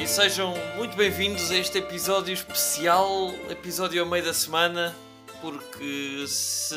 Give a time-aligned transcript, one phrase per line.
[0.00, 4.96] e sejam muito bem-vindos a este episódio especial, episódio ao meio da semana,
[5.42, 6.74] porque se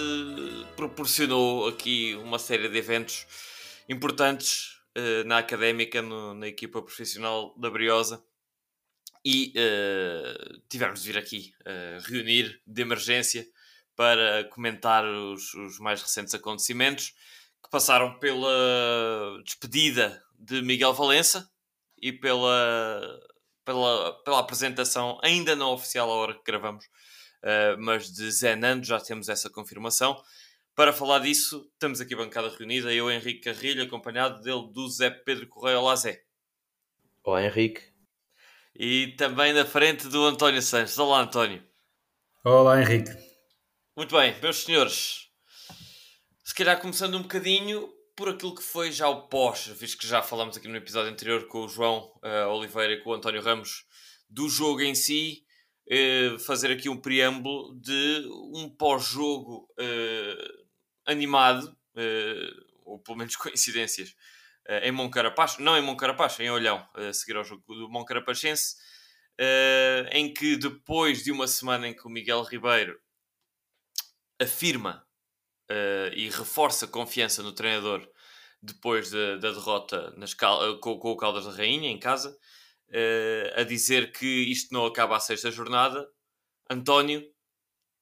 [0.76, 3.26] proporcionou aqui uma série de eventos
[3.88, 8.22] importantes uh, na académica, no, na equipa profissional da Briosa,
[9.24, 13.48] e uh, tivemos de vir aqui uh, reunir de emergência
[13.96, 17.14] para comentar os, os mais recentes acontecimentos
[17.64, 21.53] que passaram pela despedida de Miguel Valença
[22.04, 23.18] e pela,
[23.64, 28.86] pela, pela apresentação, ainda não oficial à hora que gravamos, uh, mas de Zé Nando,
[28.86, 30.22] já temos essa confirmação.
[30.76, 35.48] Para falar disso, estamos aqui bancada reunida, eu, Henrique Carrilho, acompanhado dele do Zé Pedro
[35.48, 35.80] Correia.
[35.80, 36.22] Olá, Zé.
[37.24, 37.82] Olá, Henrique.
[38.76, 41.00] E também na frente do António Sanches.
[41.00, 41.64] Olá, António.
[42.44, 43.12] Olá, Henrique.
[43.96, 45.30] Muito bem, meus senhores.
[46.44, 50.22] Se calhar começando um bocadinho por aquilo que foi já o pós, visto que já
[50.22, 53.86] falámos aqui no episódio anterior com o João uh, Oliveira e com o António Ramos
[54.30, 55.44] do jogo em si,
[55.88, 60.64] uh, fazer aqui um preâmbulo de um pós-jogo uh,
[61.06, 61.76] animado,
[62.86, 64.16] ou pelo menos coincidências,
[64.82, 68.76] em Moncarapaz, não em Moncarapaz, em Olhão, a seguir ao jogo do Moncarapachense,
[70.12, 72.98] em que depois de uma semana em que o Miguel Ribeiro
[74.42, 75.06] afirma
[75.70, 78.08] uh, e reforça confiança no treinador
[78.62, 82.30] depois da, da derrota nas cal com, com, o Caldas da Rainha em casa,
[82.90, 86.08] uh, a dizer que isto não acaba à sexta jornada.
[86.70, 87.24] António,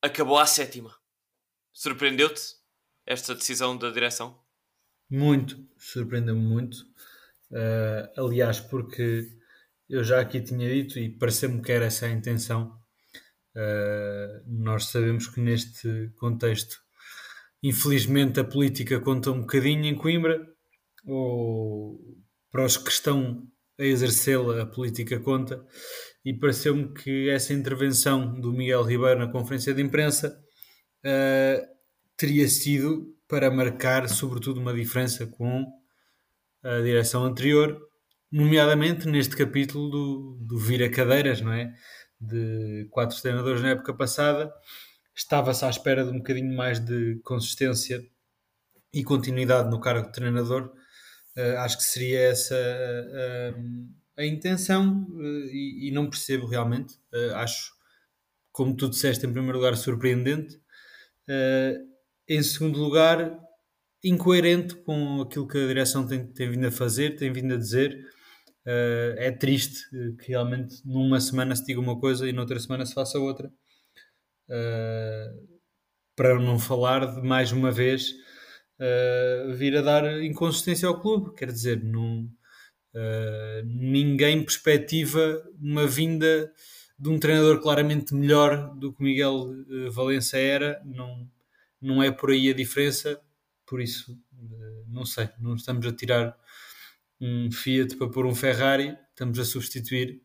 [0.01, 0.95] acabou à sétima.
[1.73, 2.41] Surpreendeu-te
[3.05, 4.39] esta decisão da direção?
[5.09, 6.77] Muito, surpreendeu-me muito.
[7.49, 9.29] Uh, aliás, porque
[9.89, 12.79] eu já aqui tinha dito e pareceu-me que era essa a intenção.
[13.55, 16.81] Uh, nós sabemos que neste contexto
[17.63, 20.47] Infelizmente a política conta um bocadinho em Coimbra,
[21.05, 21.99] ou
[22.51, 23.47] para os que estão
[23.79, 25.63] a exercê-la, a política conta,
[26.25, 30.39] e pareceu-me que essa intervenção do Miguel Ribeiro na conferência de imprensa
[31.05, 31.67] uh,
[32.17, 35.65] teria sido para marcar, sobretudo, uma diferença com
[36.63, 37.79] a direção anterior,
[38.31, 41.71] nomeadamente neste capítulo do, do vira cadeiras, não é?
[42.19, 44.51] De quatro treinadores na época passada
[45.15, 48.05] estava-se à espera de um bocadinho mais de consistência
[48.93, 50.73] e continuidade no cargo de treinador.
[51.37, 56.95] Uh, acho que seria essa uh, a intenção uh, e, e, não percebo realmente.
[57.35, 57.71] acho,
[58.51, 60.59] como tu disseste, em primeiro lugar, surpreendente.
[62.27, 63.39] em segundo lugar,
[64.03, 67.97] incoerente com aquilo que a direção tem, tem vindo a fazer, tem vindo a dizer.
[69.17, 69.89] é triste
[70.19, 73.51] que realmente numa semana se diga uma coisa e noutra semana se faça outra.
[74.51, 75.49] Uh,
[76.13, 81.33] para não falar de mais uma vez uh, vir a dar inconsistência ao clube.
[81.35, 82.29] Quer dizer, não,
[82.93, 86.51] uh, ninguém perspectiva uma vinda
[86.99, 89.47] de um treinador claramente melhor do que Miguel
[89.89, 90.81] Valença era.
[90.83, 91.27] Não,
[91.81, 93.19] não é por aí a diferença.
[93.65, 94.15] Por isso,
[94.87, 96.37] não sei, não estamos a tirar
[97.21, 100.21] um Fiat para pôr um Ferrari, estamos a substituir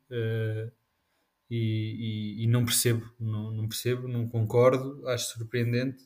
[1.50, 6.02] e, e, e, não percebo, não, não, percebo, não concordo, acho surpreendente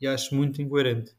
[0.00, 1.14] e acho muito incoerente.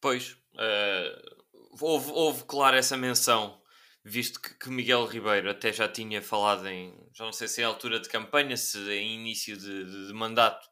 [0.00, 1.44] Pois, uh,
[1.80, 3.60] houve, houve, claro, essa menção,
[4.04, 7.64] visto que, que, Miguel Ribeiro até já tinha falado em, já não sei se é
[7.64, 10.66] altura de campanha, se em início de, de, de mandato,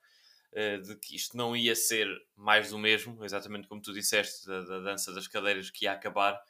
[0.52, 4.62] uh, de que isto não ia ser mais do mesmo, exatamente como tu disseste, da,
[4.62, 6.40] da dança das cadeiras que ia acabar.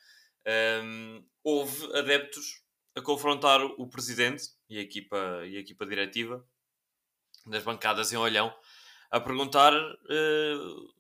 [0.47, 2.64] Um, ehm, houve adeptos
[2.95, 5.17] a confrontar o presidente e a equipa,
[5.47, 6.45] e a equipa diretiva
[7.47, 8.55] das bancadas em Olhão
[9.11, 10.95] a perguntar uh,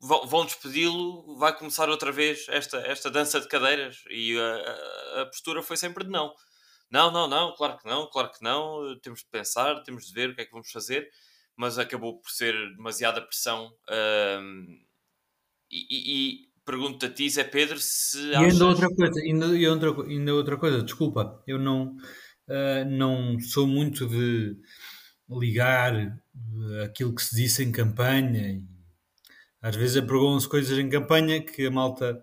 [0.00, 5.62] vão despedi-lo, vai começar outra vez esta, esta dança de cadeiras e a, a, postura
[5.62, 6.34] foi sempre de não.
[6.90, 10.30] Não, não, não, claro que não, claro que não, temos de pensar, temos de ver
[10.30, 11.10] o que é que vamos fazer,
[11.56, 14.82] mas acabou por ser demasiada pressão uh,
[15.70, 20.34] e, e, pergunto a ti, Zé Pedro, se e ainda outra coisa, ainda, ainda, ainda
[20.34, 21.96] outra coisa, desculpa, eu não,
[22.48, 24.56] uh, não sou muito de
[25.28, 25.92] ligar
[26.84, 28.62] aquilo que se disse em campanha
[29.62, 32.20] às vezes apregam-se coisas em campanha que a malta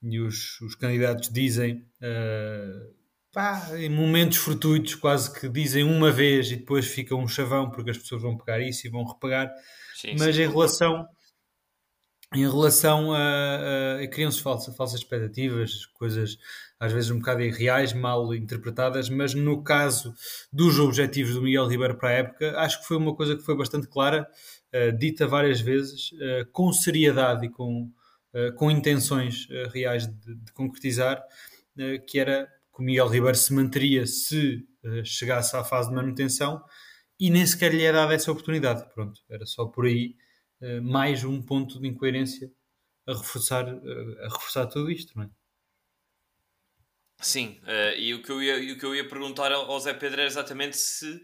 [0.00, 2.94] e os, os candidatos dizem uh,
[3.32, 7.90] pá, em momentos fortuitos, quase que dizem uma vez e depois fica um chavão porque
[7.90, 9.50] as pessoas vão pegar isso e vão repegar.
[9.96, 11.04] Sim, mas sim, em relação
[12.34, 16.36] em relação a, a criam-se falsas, expectativas, coisas
[16.78, 20.14] às vezes um bocado irreais, mal interpretadas, mas no caso
[20.52, 23.56] dos objetivos do Miguel Ribeiro para a época, acho que foi uma coisa que foi
[23.56, 24.28] bastante clara,
[24.74, 27.90] uh, dita várias vezes, uh, com seriedade e com,
[28.34, 31.22] uh, com intenções reais de, de concretizar,
[32.06, 34.66] que era que o Miguel Ribeiro se manteria se
[35.04, 36.62] chegasse à fase de manutenção
[37.20, 38.82] e nem sequer lhe é dada essa oportunidade.
[38.94, 40.14] Pronto, era só por aí
[40.82, 42.50] mais um ponto de incoerência
[43.06, 45.30] a reforçar, uh, a reforçar tudo isto, não é?
[47.18, 47.58] Sim,
[47.96, 50.76] e, o que eu ia, o que eu ia perguntar ao Zé Pedro era exatamente
[50.76, 51.18] se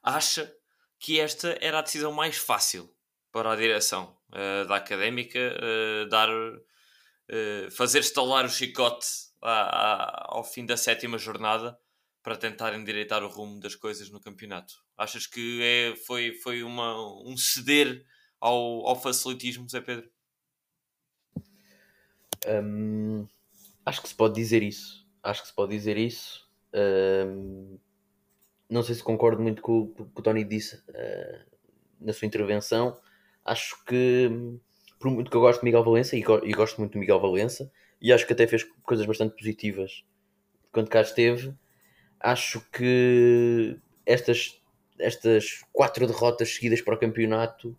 [0.00, 0.54] acha
[0.98, 2.88] que esta era a decisão mais fácil
[3.32, 4.16] para a direção
[4.68, 5.58] da académica
[6.08, 6.28] dar,
[7.72, 9.06] fazer estalar o chicote
[9.42, 11.76] ao fim da sétima jornada
[12.22, 14.74] para tentar endireitar o rumo das coisas no campeonato.
[14.96, 18.02] Achas que é, foi, foi uma, um ceder
[18.44, 20.10] ao, ao facilitismo, Zé Pedro?
[22.46, 23.26] Hum,
[23.86, 25.08] acho que se pode dizer isso.
[25.22, 26.46] Acho que se pode dizer isso.
[26.74, 27.78] Hum,
[28.68, 31.56] não sei se concordo muito com o que o Tony disse uh,
[31.98, 33.00] na sua intervenção.
[33.42, 34.30] Acho que,
[34.98, 37.72] por muito que eu gosto de Miguel Valença, e, e gosto muito de Miguel Valença,
[37.98, 40.04] e acho que até fez coisas bastante positivas
[40.70, 41.54] quando cá esteve.
[42.20, 44.60] Acho que estas,
[44.98, 47.74] estas quatro derrotas seguidas para o campeonato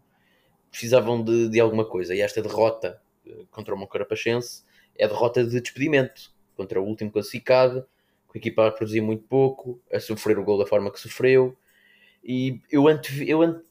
[0.76, 2.14] precisavam de, de alguma coisa.
[2.14, 4.64] E esta derrota eh, contra o Moncarapachense
[4.98, 7.88] é derrota de despedimento contra o último classificado,
[8.28, 11.56] com a equipa a produzir muito pouco, a sofrer o gol da forma que sofreu.
[12.22, 13.64] E eu, ante, eu ante,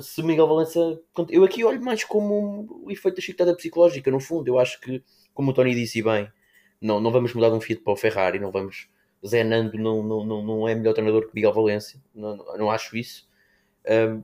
[0.00, 1.00] se Miguel Valença.
[1.28, 4.48] Eu aqui olho mais como o efeito da chicotada psicológica, no fundo.
[4.48, 5.02] Eu acho que
[5.32, 6.30] como o Tony disse bem,
[6.80, 8.88] não, não vamos mudar de um Fiat para o Ferrari, não vamos.
[9.26, 12.96] Zé Nando não, não, não, não é melhor treinador que Miguel Valência, não, não acho
[12.96, 13.26] isso.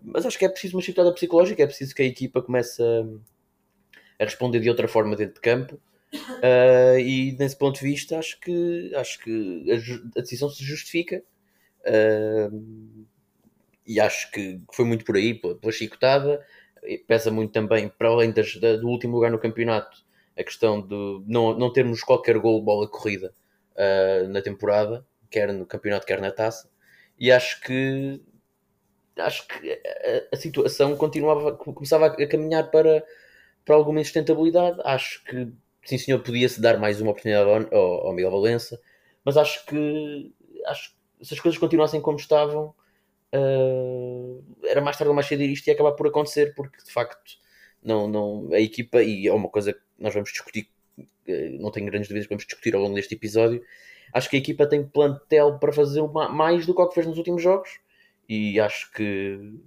[0.03, 4.23] Mas acho que é preciso uma chicotada psicológica, é preciso que a equipa comece a,
[4.23, 5.81] a responder de outra forma dentro de campo.
[6.12, 11.23] Uh, e nesse ponto de vista, acho que, acho que a, a decisão se justifica.
[11.83, 13.07] Uh,
[13.87, 16.45] e acho que foi muito por aí, pela, pela chicotada.
[17.07, 20.05] Pesa muito também, para além das, da, do último lugar no campeonato,
[20.39, 23.35] a questão de não, não termos qualquer gol bola corrida
[23.75, 26.71] uh, na temporada, quer no campeonato, quer na taça,
[27.19, 28.23] e acho que
[29.20, 33.05] acho que a, a situação continuava, começava a caminhar para,
[33.64, 34.81] para alguma insustentabilidade.
[34.84, 35.52] Acho que
[35.84, 38.81] sim senhor podia-se dar mais uma oportunidade ao, ao Miguel Valença,
[39.25, 40.32] mas acho que
[40.67, 42.75] acho se as coisas continuassem como estavam,
[43.34, 47.38] uh, era mais tarde ou mais cedo isto ia acabar por acontecer, porque de facto
[47.82, 50.69] não, não, a equipa, e é uma coisa que nós vamos discutir,
[51.58, 53.62] não tenho grandes dúvidas que vamos discutir ao longo deste episódio.
[54.12, 57.06] Acho que a equipa tem plantel para fazer uma, mais do que o que fez
[57.06, 57.78] nos últimos jogos,
[58.31, 59.59] e acho que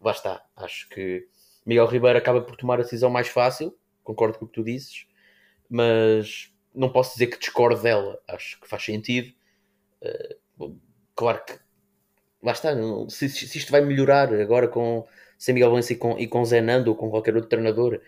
[0.00, 0.46] lá está.
[0.54, 1.26] Acho que
[1.66, 5.08] Miguel Ribeiro acaba por tomar a decisão mais fácil, concordo com o que tu dizes,
[5.68, 8.22] mas não posso dizer que discordo dela.
[8.28, 9.34] Acho que faz sentido.
[10.60, 10.78] Uh,
[11.16, 11.58] claro que
[12.40, 12.70] lá está,
[13.08, 15.04] se, se, isto vai melhorar agora com
[15.36, 18.00] sem Miguel Valença e com, e com Zé Nando ou com qualquer outro treinador,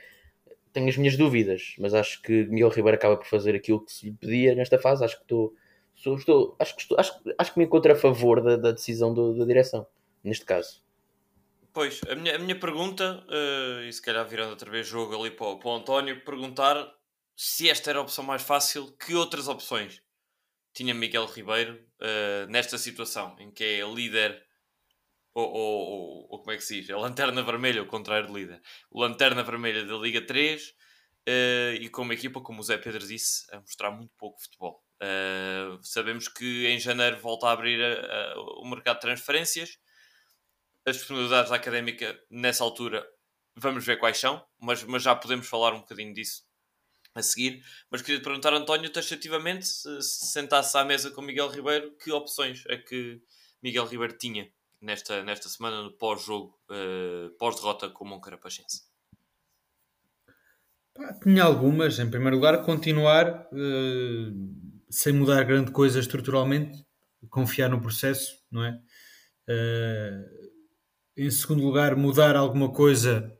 [0.72, 4.06] tenho as minhas dúvidas, mas acho que Miguel Ribeiro acaba por fazer aquilo que se
[4.06, 5.04] lhe pedia nesta fase.
[5.04, 5.54] Acho que estou,
[5.96, 9.12] estou, estou acho, que estou acho, acho que me encontro a favor da, da decisão
[9.12, 9.86] do, da direção,
[10.22, 10.82] neste caso.
[11.72, 15.30] Pois, a minha, a minha pergunta, uh, e se calhar virando outra vez jogo ali
[15.30, 16.90] para, o, para o António, perguntar
[17.36, 20.02] se esta era a opção mais fácil, que outras opções
[20.72, 24.42] tinha Miguel Ribeiro uh, nesta situação, em que é líder
[25.34, 26.90] ou, ou, ou, como é que se diz?
[26.90, 28.62] A lanterna vermelha, o contrário de líder.
[28.90, 30.74] Lanterna vermelha da Liga 3 uh,
[31.26, 34.82] eh, e com uma equipa, como o Zé Pedro disse, a mostrar muito pouco futebol.
[35.02, 39.78] Uh, sabemos que em janeiro volta a abrir a, a, o mercado de transferências.
[40.86, 43.06] As disponibilidades da académica nessa altura
[43.56, 46.44] vamos ver quais são, mas, mas já podemos falar um bocadinho disso
[47.14, 47.62] a seguir.
[47.90, 52.12] Mas queria te perguntar, António, taxativamente, se, se sentasse à mesa com Miguel Ribeiro, que
[52.12, 53.20] opções é que
[53.62, 54.50] Miguel Ribeiro tinha
[54.80, 58.82] nesta, nesta semana no pós-jogo, uh, pós-derrota com o Moncarapachense?
[61.22, 61.98] Tinha algumas.
[61.98, 66.84] Em primeiro lugar, continuar uh, sem mudar grande coisa estruturalmente,
[67.28, 68.78] confiar no processo, não é?
[69.48, 70.46] Uh,
[71.16, 73.32] em segundo lugar, mudar alguma coisa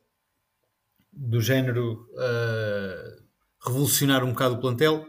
[1.12, 3.24] do género uh,
[3.64, 5.06] revolucionar um bocado o plantel,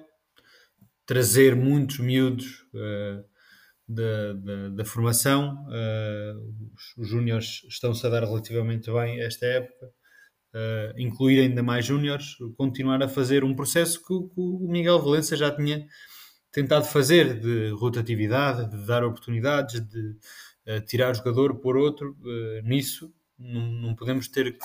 [1.05, 3.23] trazer muitos miúdos uh,
[3.87, 5.65] da, da, da formação.
[6.75, 9.89] Os, os júniores estão-se a dar relativamente bem esta época.
[10.97, 15.55] Incluir ainda mais júniores, continuar a fazer um processo que, que, o Miguel Valença já
[15.55, 15.87] tinha
[16.51, 20.15] tentado fazer de rotatividade, de dar oportunidades, de
[20.67, 22.17] uh, tirar jogador por outro.
[22.63, 24.57] nisso não, não, podemos ter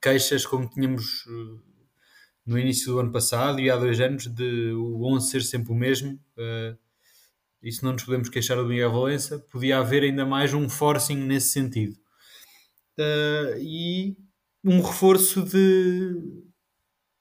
[0.00, 1.26] queixas como tínhamos
[2.48, 5.74] no início do ano passado e há dois anos de o 11 ser sempre o
[5.74, 6.18] mesmo.
[6.34, 6.78] Uh,
[7.62, 11.48] isso não nos podemos queixar do Miguel Valença, podia haver ainda mais um forcing nesse
[11.48, 11.94] sentido.
[12.98, 14.16] Uh, e
[14.64, 16.16] um reforço de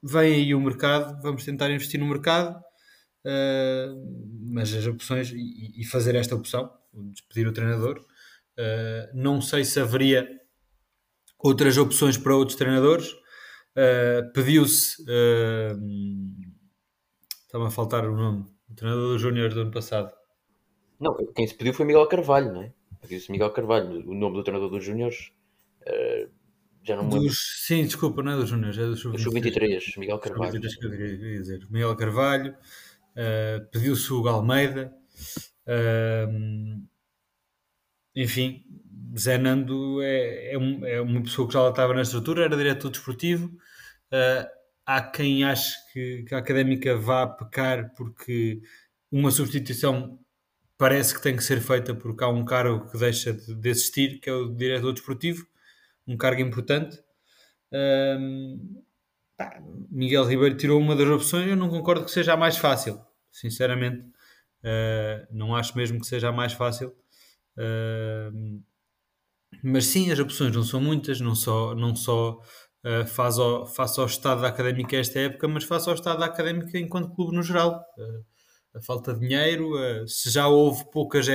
[0.01, 2.58] vem aí o mercado, vamos tentar investir no mercado.
[3.27, 8.00] Uh, mas as opções e, fazer esta opção, despedir o treinador.
[8.57, 10.27] Uh, não sei se haveria
[11.38, 13.12] outras opções para outros treinadores.
[13.75, 15.03] Uh, Pediu-se.
[17.46, 18.46] Estava a faltar o nome.
[18.69, 20.12] O treinador do Júnior do ano passado.
[21.00, 22.74] Não, quem se pediu foi Miguel Carvalho, não é?
[23.01, 25.31] Pediu-se Miguel Carvalho, o nome do treinador dos Júniores.
[26.84, 29.81] Já não dos, Sim, desculpa, não é dos Júniores, é do Sub-23.
[29.81, 30.53] Sub Miguel Carvalho.
[30.53, 31.67] Sub-23 que eu queria dizer.
[31.69, 32.55] Miguel Carvalho.
[33.17, 34.93] Uh, Pediu-se o Galmeida.
[35.65, 36.88] Uh,
[38.15, 38.63] enfim,
[39.17, 42.55] Zé Nando é, é, um, é, uma pessoa que já lá estava na estrutura, era
[42.55, 43.47] diretor desportivo.
[44.12, 44.47] Uh,
[44.86, 48.62] há quem ache que, que, a académica vá pecar porque
[49.12, 50.19] uma substituição
[50.77, 54.19] parece que tem que ser feita porque há um cargo que deixa de, de existir,
[54.19, 55.45] que é o diretor desportivo,
[56.07, 57.00] um cargo importante.
[59.38, 63.00] Pá, Miguel Ribeiro tirou uma das opções, eu não concordo que seja a mais fácil,
[63.39, 64.01] sinceramente.
[64.63, 66.94] Uh, não acho mesmo que seja a mais fácil.
[67.58, 68.62] Uh,
[69.63, 72.41] mas sim, as opções não são muitas, não só, não só
[72.84, 76.25] uh, faz ao, face ao estado da académica esta época, mas face ao estado da
[76.25, 77.84] académica enquanto clube no geral.
[78.75, 79.72] A falta de dinheiro,
[80.08, 81.25] se já houve poucas,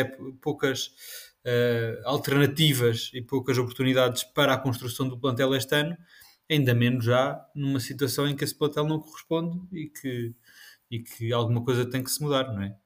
[0.40, 0.90] poucas
[2.04, 5.96] alternativas e poucas oportunidades para a construção do plantel este ano,
[6.48, 10.34] ainda menos já numa situação em que esse plantel não corresponde e que,
[10.92, 12.78] e que alguma coisa tem que se mudar, não é?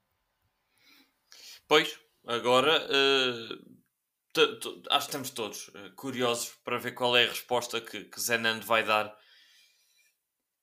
[1.67, 3.77] Pois, agora uh,
[4.91, 8.85] acho que estamos todos curiosos para ver qual é a resposta que, que Zenando vai
[8.85, 9.13] dar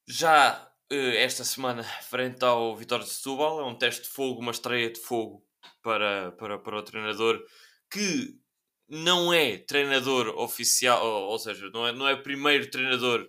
[0.08, 3.60] já eh, esta semana frente ao Vitória de Setúbal.
[3.60, 5.46] É um teste de fogo, uma estreia de fogo
[5.82, 7.44] para, para, para o treinador
[7.90, 8.40] que
[8.88, 13.28] não é treinador oficial, ou, ou seja, não é, não é primeiro treinador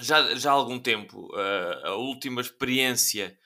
[0.00, 1.28] já, já há algum tempo.
[1.32, 3.36] Uh, a última experiência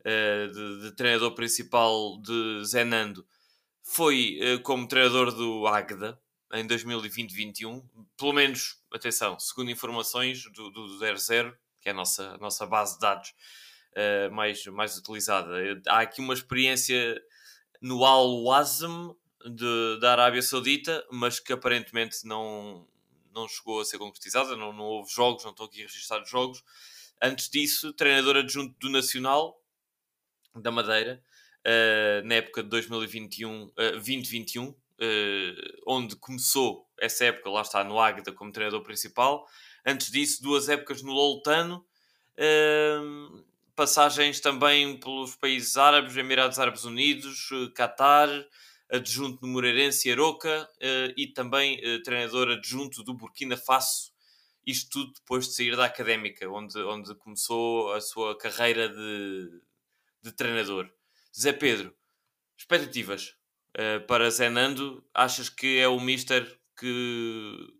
[0.00, 3.26] uh, de, de, treinador principal de Zenando
[3.82, 6.18] foi uh, como treinador do Águeda
[6.52, 7.82] em 2020-21.
[8.16, 12.94] Pelo menos, atenção, segundo informações do, do 00, que é a nossa, a nossa base
[12.94, 13.34] de dados
[14.32, 15.50] mais, mais utilizada.
[15.86, 17.16] Há aqui uma experiência
[17.80, 19.14] no Al-Wazm
[20.00, 22.88] da Arábia Saudita, mas que aparentemente não,
[23.34, 26.62] não chegou a ser concretizada, não, não houve jogos, não estou aqui registrados jogos.
[27.20, 29.60] Antes disso, treinador adjunto do Nacional
[30.54, 31.22] da Madeira,
[31.66, 34.76] uh, na época de 2021, uh, 2021, uh,
[35.86, 39.46] onde começou essa época, lá está, no Águeda como treinador principal,
[39.86, 41.84] Antes disso, duas épocas no Loltano.
[42.38, 43.44] Uh,
[43.76, 48.28] passagens também pelos países árabes, Emirados Árabes Unidos, Qatar,
[48.94, 54.12] adjunto no Moreirense Aroca uh, e também uh, treinador adjunto do Burkina Faso.
[54.66, 59.60] Isto tudo depois de sair da académica, onde, onde começou a sua carreira de,
[60.22, 60.90] de treinador.
[61.38, 61.94] Zé Pedro,
[62.56, 63.36] expectativas
[64.06, 65.04] para Zé Nando?
[65.12, 67.74] Achas que é o mister que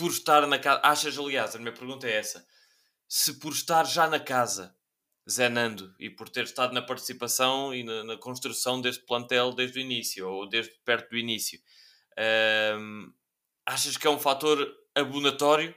[0.00, 0.80] por estar na casa.
[0.82, 2.46] Achas, aliás, a minha pergunta é essa:
[3.06, 4.74] se por estar já na casa,
[5.28, 9.82] Zenando, e por ter estado na participação e na, na construção deste plantel desde o
[9.82, 11.60] início, ou desde perto do início,
[12.78, 13.12] hum,
[13.66, 15.74] achas que é um fator abonatório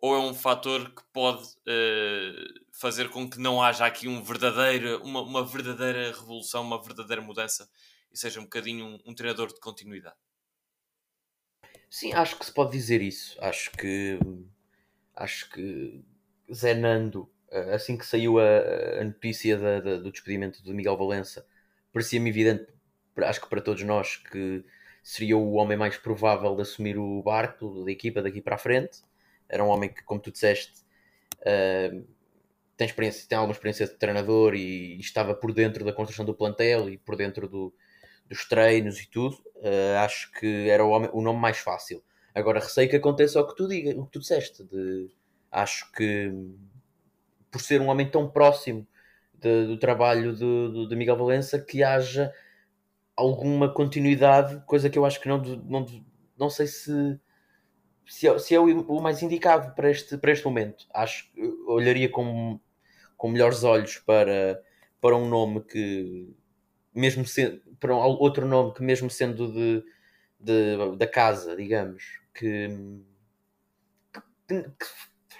[0.00, 5.02] ou é um fator que pode uh, fazer com que não haja aqui um verdadeiro,
[5.02, 7.68] uma, uma verdadeira revolução, uma verdadeira mudança
[8.12, 10.16] e seja um bocadinho um, um treinador de continuidade?
[11.90, 13.36] Sim, acho que se pode dizer isso.
[13.40, 14.18] Acho que
[15.14, 16.04] acho que
[16.52, 17.35] Zé Nando, eh,
[17.72, 21.46] assim que saiu a, a notícia da, da, do despedimento de Miguel Valença,
[21.92, 22.66] parecia-me evidente,
[23.18, 24.64] acho que para todos nós, que
[25.06, 29.02] seria o homem mais provável de assumir o barco da equipa daqui para a frente.
[29.48, 30.72] Era um homem que, como tu disseste,
[31.42, 32.04] uh,
[32.76, 36.34] tem, experiência, tem alguma experiência de treinador e, e, estava por dentro da construção do
[36.34, 37.72] plantel e por dentro do,
[38.28, 42.02] dos treinos e tudo, uh, acho que era o, homem, o, nome mais fácil.
[42.34, 44.64] Agora receio que aconteça o que tu diga, o que tu disseste.
[44.64, 45.08] De,
[45.52, 46.32] acho que
[47.56, 48.86] por ser um homem tão próximo
[49.32, 52.30] de, do trabalho de, de, Miguel Valença que haja
[53.16, 55.86] alguma continuidade, coisa que eu acho que não, não,
[56.38, 57.18] não sei se,
[58.06, 60.86] se é, se é o, mais indicado para este, para este momento.
[60.92, 62.60] Acho que olharia com,
[63.16, 64.62] com melhores olhos para,
[65.00, 66.28] para um nome que
[66.92, 69.82] mesmo sendo para um, outro nome que mesmo sendo de,
[70.38, 72.68] de da casa, digamos, que,
[74.46, 74.86] que, que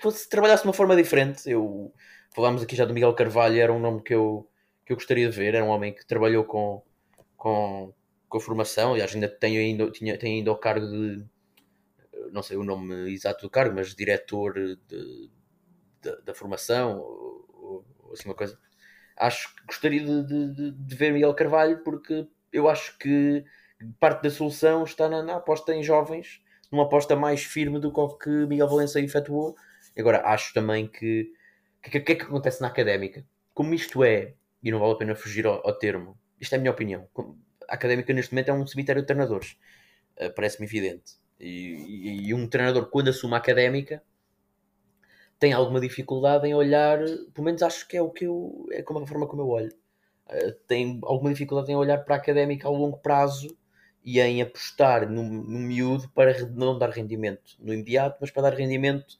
[0.02, 1.48] fosse trabalhasse de uma forma diferente.
[1.50, 1.92] Eu
[2.34, 4.48] falámos aqui já do Miguel Carvalho, era um nome que eu,
[4.84, 6.82] que eu gostaria de ver, era um homem que trabalhou com,
[7.36, 7.94] com,
[8.28, 11.24] com a formação, aliás, ainda tem ainda, tinha, tem ainda o cargo de
[12.32, 15.30] não sei o nome exato do cargo, mas diretor de,
[16.02, 18.58] de, da formação, ou, ou assim uma coisa.
[19.16, 23.44] acho que gostaria de, de, de, ver Miguel Carvalho porque eu acho que
[23.98, 28.00] parte da solução está na, na, aposta em jovens, numa aposta mais firme do que
[28.00, 29.56] o que Miguel Valença efetuou.
[29.98, 31.32] Agora, acho também que
[31.78, 33.24] o que, que, é que acontece na académica?
[33.54, 36.60] Como isto é, e não vale a pena fugir ao, ao termo, isto é a
[36.60, 37.08] minha opinião.
[37.68, 39.56] A académica neste momento é um cemitério de treinadores,
[40.20, 41.14] uh, parece-me evidente.
[41.38, 44.02] E, e, e, um treinador, quando assume a académica,
[45.38, 46.98] tem alguma dificuldade em olhar,
[47.32, 49.72] pelo menos acho que é o que eu, é como a forma como eu olho.
[50.26, 53.56] Uh, tem alguma dificuldade em olhar para a académica a longo prazo
[54.04, 58.56] e em apostar no, no miúdo para não dar rendimento no imediato, mas para dar
[58.56, 59.18] rendimento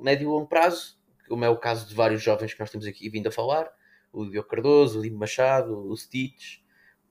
[0.00, 0.96] médio e longo prazo,
[1.28, 3.70] como é o caso de vários jovens que nós temos aqui vindo a falar,
[4.12, 6.58] o Diogo Cardoso, o Limo Machado, o Stitch.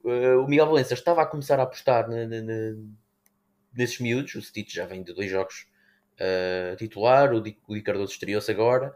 [0.04, 2.08] Uh, o Miguel Valença estava a começar a apostar
[3.74, 5.68] nesses miúdos, o Stitch já vem de dois jogos
[6.20, 8.94] uh, titular, o Di, o Di Cardoso estreou-se agora,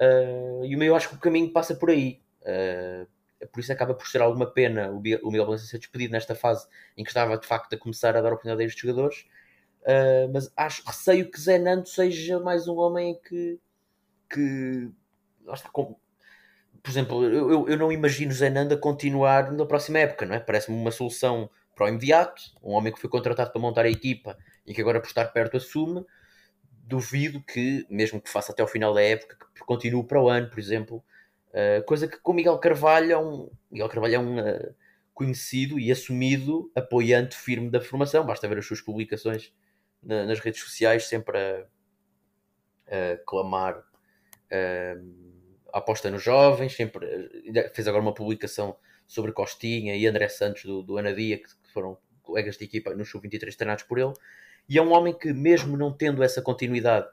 [0.00, 2.22] uh, e o meu acho que o caminho passa por aí.
[2.42, 3.06] Uh,
[3.52, 7.02] por isso acaba por ser alguma pena o Miguel Valença ser despedido nesta fase em
[7.02, 9.26] que estava de facto a começar a dar oportunidade a estes jogadores.
[9.82, 13.58] Uh, mas acho, receio que Zé Nando seja mais um homem que,
[14.28, 14.90] que
[15.52, 15.96] está com,
[16.82, 20.40] por exemplo, eu, eu não imagino Zé Nando a continuar na próxima época, não é?
[20.40, 24.36] Parece-me uma solução para o imediato, um homem que foi contratado para montar a equipa
[24.66, 26.04] e que agora por estar perto assume.
[26.84, 30.50] Duvido que, mesmo que faça até o final da época, que continue para o ano,
[30.50, 31.02] por exemplo,
[31.50, 34.74] Uh, coisa que com Miguel Carvalho é um, Miguel Carvalho é um uh,
[35.12, 38.24] conhecido e assumido apoiante firme da formação.
[38.24, 39.52] Basta ver as suas publicações
[40.02, 41.66] na, nas redes sociais, sempre a,
[42.86, 45.40] a clamar uh,
[45.72, 46.74] a aposta nos jovens.
[46.74, 47.06] Sempre
[47.74, 48.76] fez agora uma publicação
[49.06, 53.04] sobre Costinha e André Santos do, do Anadia, que, que foram colegas de equipa no
[53.04, 54.12] Sub-23 treinados por ele.
[54.68, 57.08] E é um homem que, mesmo não tendo essa continuidade,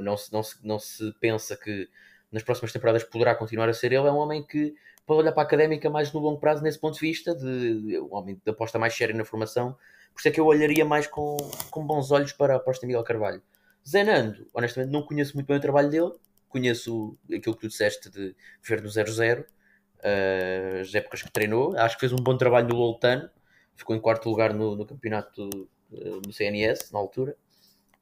[0.00, 1.88] não se, não se, não se pensa que
[2.32, 4.74] nas próximas temporadas poderá continuar a ser ele, é um homem que
[5.06, 8.14] pode olhar para a académica mais no longo prazo nesse ponto de vista, de um
[8.14, 9.76] homem de aposta mais séria na formação,
[10.12, 11.36] por isso é que eu olharia mais com,
[11.70, 13.42] com bons olhos para a aposta de Miguel Carvalho.
[13.86, 16.12] Zenando, honestamente não conheço muito bem o trabalho dele,
[16.48, 21.96] conheço aquilo que tu disseste de ver no 0-0, uh, as épocas que treinou, acho
[21.96, 23.28] que fez um bom trabalho no Loltano,
[23.74, 25.48] ficou em quarto lugar no, no campeonato
[25.90, 27.36] uh, no CNS, na altura.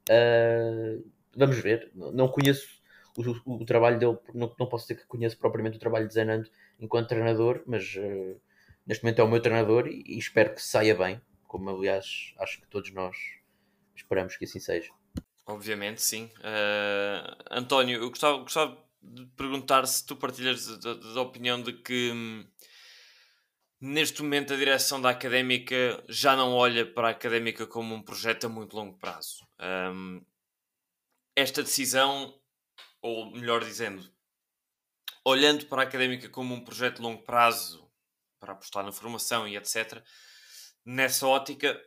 [0.09, 1.03] Uh,
[1.35, 2.82] vamos ver, não conheço
[3.17, 6.49] o, o trabalho dele, não, não posso dizer que conheço propriamente o trabalho de Zenando
[6.79, 8.39] enquanto treinador, mas uh,
[8.85, 12.59] neste momento é o meu treinador e, e, espero que saia bem, como aliás acho
[12.61, 13.15] que todos nós
[13.95, 14.91] esperamos que assim seja.
[15.45, 16.29] Obviamente, sim.
[16.39, 22.45] Uh, António, eu gostava, gostava de perguntar se tu partilhas da opinião de que hum,
[23.79, 28.45] neste momento a direção da académica já não olha para a académica como um projeto
[28.45, 29.45] a muito longo prazo.
[29.59, 30.21] Um,
[31.35, 32.33] esta decisão
[33.03, 34.09] ou melhor dizendo,
[35.25, 37.91] olhando para a académica como um projeto de longo prazo
[38.39, 40.01] para apostar na formação e etc.,
[40.85, 41.79] nessa ótica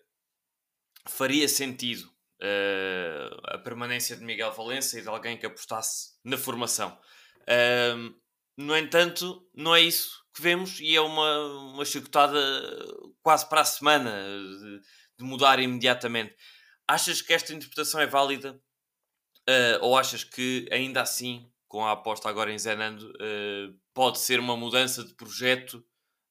[1.09, 2.03] faria sentido
[2.43, 6.99] uh, a permanência de Miguel Valença e de alguém que apostasse na formação.
[7.43, 8.15] Uh,
[8.57, 11.39] no entanto, não é isso que vemos e é uma,
[11.73, 12.39] uma chicotada
[13.23, 14.81] quase para a semana de,
[15.19, 16.35] de mudar imediatamente.
[16.87, 18.61] Achas que esta interpretação é válida?
[19.49, 24.41] Uh, ou achas que ainda assim, com a aposta agora em Zenando, uh, pode ser
[24.41, 25.75] uma mudança de projeto,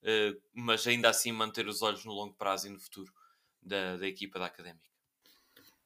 [0.04, 3.12] uh, mas ainda assim manter os olhos no longo prazo e no futuro
[3.62, 4.86] da, da equipa da Académica?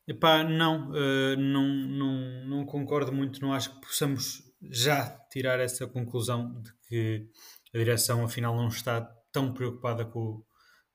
[0.08, 0.89] Epá, não,
[1.38, 7.30] não, não, não concordo muito, não acho que possamos já tirar essa conclusão de que
[7.72, 10.44] a direção afinal não está tão preocupada com,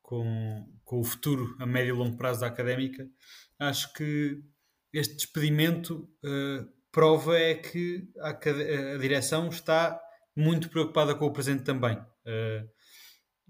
[0.02, 3.08] com, com o futuro a médio e longo prazo da Académica.
[3.58, 4.42] Acho que
[4.94, 10.00] este despedimento uh, prova é que a, a, direção está
[10.36, 11.96] muito preocupada com o presente também.
[12.24, 12.64] Uh,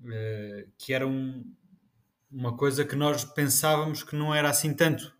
[0.00, 1.44] uh, que era um,
[2.30, 5.14] uma coisa que nós pensávamos que não era assim tanto,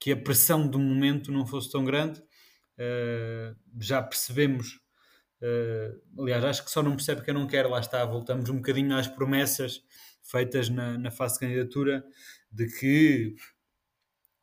[0.00, 2.20] que a pressão do momento não fosse tão grande.
[3.78, 4.80] já percebemos,
[6.18, 8.96] aliás, acho que só não percebe que eu não quero, lá está, voltamos um bocadinho
[8.96, 9.84] às promessas
[10.20, 12.04] feitas na, na fase de candidatura
[12.50, 13.36] de que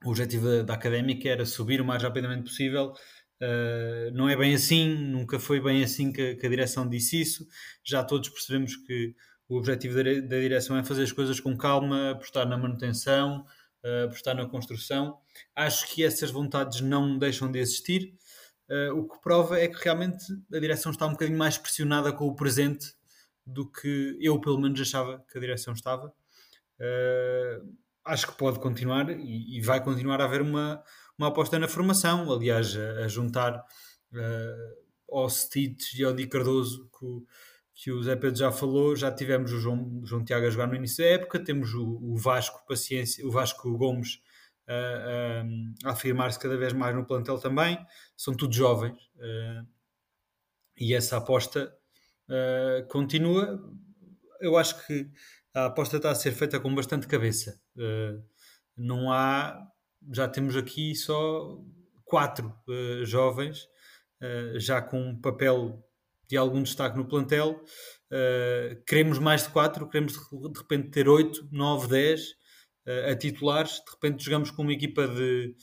[0.04, 2.94] o objetivo da, da académica era subir o mais rapidamente possível.
[3.42, 7.48] Uh, não é bem assim, nunca foi bem assim que, que, a direção disse isso.
[7.84, 9.16] Já todos percebemos que
[9.48, 13.46] o objetivo da, da direção é fazer as coisas com calma, apostar na manutenção,
[13.84, 15.18] uh, apostar na construção.
[15.56, 18.14] Acho que essas vontades não deixam de existir.
[18.70, 22.26] Uh, o que prova é que realmente a direção está um bocadinho mais pressionada com
[22.26, 22.94] o presente
[23.46, 26.14] do que eu, pelo menos, achava que a direção estava.
[26.80, 27.74] Uh,
[28.06, 30.84] acho que pode continuar e, e, vai continuar a haver uma,
[31.18, 32.32] uma aposta na formação.
[32.32, 33.56] Aliás, a, a juntar
[34.14, 39.12] uh, ao Stitch e ao Di Cardoso, que, que o Zé Pedro já falou, já
[39.12, 42.66] tivemos o João, João Tiago a jogar no início da época, temos o, o Vasco
[42.68, 44.22] Paciência, o Vasco Gomes
[44.70, 45.44] a,
[45.88, 47.78] a afirmar-se cada vez mais no plantel também,
[48.16, 49.68] são todos jovens uh,
[50.78, 51.74] e essa aposta
[52.30, 53.60] uh, continua.
[54.40, 55.10] Eu acho que
[55.54, 57.60] a aposta está a ser feita com bastante cabeça.
[57.76, 58.24] Uh,
[58.78, 59.60] não há,
[60.14, 61.58] já temos aqui só
[62.06, 62.54] quatro
[63.04, 63.68] jovens,
[64.58, 65.84] já com um papel
[66.30, 67.62] de algum destaque no plantel.
[68.12, 73.82] Uh, queremos mais de 4, queremos de repente ter 8, 9, 10 uh, a titulares.
[73.84, 75.56] De repente jogamos com uma equipa de,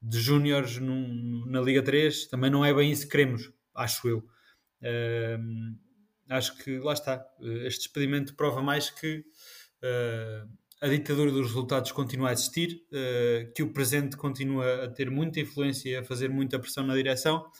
[0.00, 2.28] de júniores na Liga 3.
[2.28, 4.24] Também não é bem isso que queremos, acho eu.
[6.28, 7.24] Uh, acho que lá está.
[7.64, 9.24] Este despedimento prova mais que
[9.82, 10.48] uh,
[10.80, 12.82] a ditadura dos resultados continua a existir,
[13.54, 17.50] que o presente continua a ter muita influência e a fazer muita pressão na direção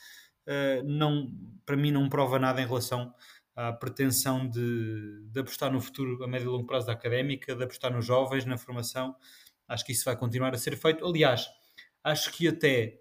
[0.47, 1.31] uh, não,
[1.65, 3.13] para mim não prova nada em relação
[3.55, 7.63] à pretensão de, de, apostar no futuro a médio e longo prazo da académica, de
[7.63, 9.15] apostar nos jovens, na formação.
[9.69, 11.07] Acho que isso vai continuar a ser feito.
[11.07, 11.47] Aliás,
[12.03, 13.01] acho que até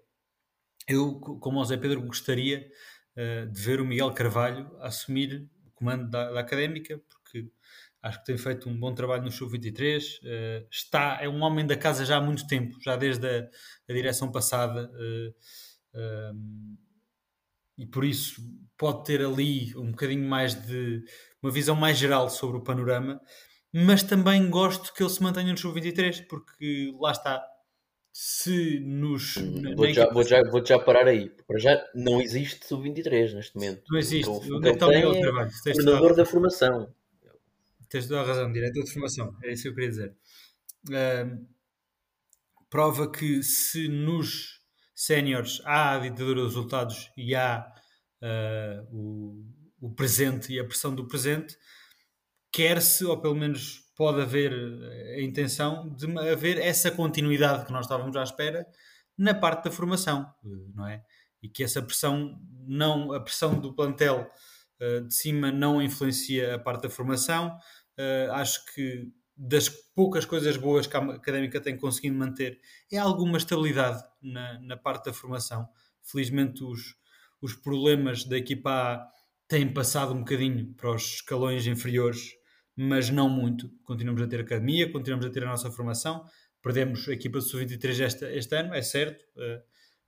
[0.88, 2.70] eu, como o Zé Pedro, gostaria
[3.16, 5.48] uh, de ver o Miguel Carvalho assumir
[5.84, 7.46] comando da, da académica, porque
[8.02, 10.02] acho que tem feito um bom trabalho no Sub-23.
[10.22, 13.48] Uh, está, é um homem da casa já há muito tempo, já desde a,
[13.88, 14.90] a direção passada.
[14.90, 16.78] Uh,
[17.76, 18.42] e por isso
[18.78, 21.04] pode ter ali um bocadinho mais de
[21.42, 23.20] uma visão mais geral sobre o panorama,
[23.72, 27.44] mas também gosto que ele se mantenha no sub-23, porque lá está.
[28.16, 29.34] Se nos.
[29.76, 31.30] Vou, já, vou, já, vou já parar aí.
[31.48, 33.82] Para já não existe sub-23 neste momento.
[33.90, 34.30] Não existe.
[34.30, 35.50] Então, Onde é está o Carvalho?
[35.64, 36.94] Coordenador da formação.
[37.88, 39.36] Tens toda a razão, diretor de formação.
[39.42, 40.16] É isso que eu queria dizer.
[40.88, 41.44] Uh,
[42.70, 44.60] prova que se nos
[44.94, 47.66] séniores há a ditadura dos resultados e há
[48.22, 49.44] uh, o,
[49.80, 51.58] o presente e a pressão do presente,
[52.52, 58.16] quer-se, ou pelo menos pode haver a intenção de haver essa continuidade que nós estávamos
[58.16, 58.66] à espera
[59.16, 60.26] na parte da formação,
[60.74, 61.02] não é?
[61.42, 64.28] E que essa pressão não, a pressão do plantel
[64.80, 67.56] uh, de cima não influencia a parte da formação.
[67.98, 72.58] Uh, acho que das poucas coisas boas que a académica tem conseguido manter
[72.90, 75.68] é alguma estabilidade na, na parte da formação.
[76.02, 76.94] Felizmente, os,
[77.40, 79.08] os problemas da equipa A
[79.48, 82.30] têm passado um bocadinho para os escalões inferiores,
[82.76, 83.70] mas não muito.
[83.84, 86.24] Continuamos a ter academia, continuamos a ter a nossa formação.
[86.62, 89.62] Perdemos a equipa de sub-23 este, este ano, é certo, eh,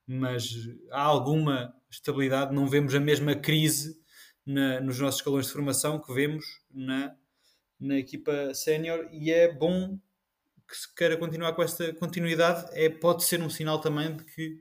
[0.07, 0.49] mas
[0.91, 2.53] há alguma estabilidade.
[2.53, 3.99] Não vemos a mesma crise
[4.45, 7.15] na, nos nossos escalões de formação que vemos na
[7.79, 9.97] na equipa sénior e é bom
[10.67, 12.67] que se queira continuar com esta continuidade.
[12.73, 14.59] É, pode ser um sinal também de que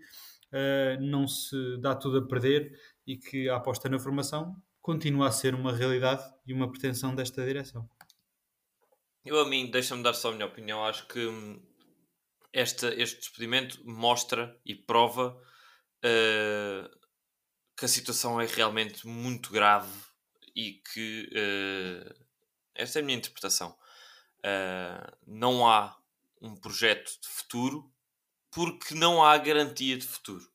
[0.53, 5.33] uh, não se dá tudo a perder e que a aposta na formação continua a
[5.33, 7.89] ser uma realidade e uma pretensão desta direção.
[9.27, 10.85] Eu, a mim, deixa-me dar só a minha opinião.
[10.85, 11.61] Acho que hum,
[12.53, 15.37] esta, este despedimento mostra e prova
[15.99, 16.99] uh,
[17.77, 19.91] que a situação é realmente muito grave
[20.55, 22.25] e que uh,
[22.73, 23.77] esta é a minha interpretação.
[24.39, 25.99] Uh, não há
[26.41, 27.93] um projeto de futuro
[28.53, 30.49] porque não há garantia de futuro.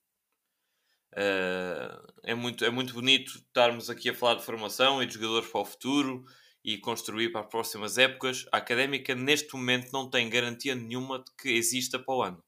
[1.11, 5.49] Uh, é, muito, é muito bonito estarmos aqui a falar de formação e de jogadores
[5.49, 6.25] para o futuro
[6.63, 8.45] e construir para as próximas épocas.
[8.51, 12.43] A académica, neste momento, não tem garantia nenhuma de que exista para o ano.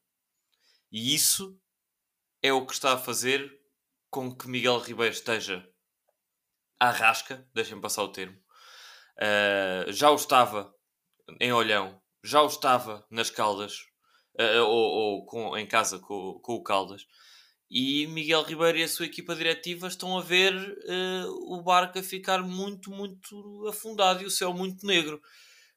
[0.90, 1.58] E isso
[2.42, 3.50] é o que está a fazer
[4.10, 5.68] com que Miguel Ribeiro esteja
[6.78, 8.44] à rasca, deixem passar o termo,
[9.16, 10.74] Uh, já o estava
[11.40, 13.78] em Olhão, já o estava nas Caldas,
[14.40, 17.06] uh, ou, ou com, em casa com, com, o Caldas.
[17.70, 22.02] E Miguel Ribeiro e a sua equipa diretiva estão a ver uh, o barco a
[22.02, 25.20] ficar muito, muito afundado e o céu muito negro.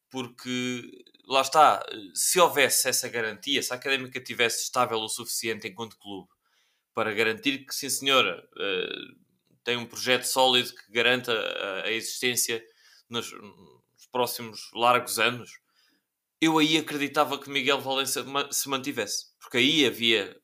[0.10, 5.97] Porque, lá está, se houvesse essa garantia, se a Académica tivesse estável o suficiente enquanto
[5.97, 6.30] clube
[6.93, 8.43] para garantir que, sim senhora,
[9.63, 12.63] tem um projeto sólido que garanta a, a existência
[13.10, 15.60] nos, nos próximos largos anos,
[16.39, 20.39] eu aí acreditava que Miguel Valença se mantivesse, porque aí havia,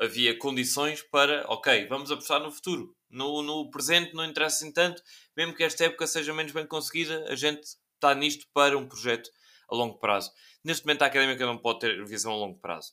[0.00, 2.94] havia condições para, ok, vamos apostar no futuro.
[3.10, 5.02] No, no presente não interessa assim tanto,
[5.36, 7.62] mesmo que esta época seja menos bem conseguida, a gente
[7.94, 9.30] está nisto para um projeto
[9.68, 10.30] a longo prazo.
[10.64, 12.92] Neste momento a académica não pode ter visão a longo prazo.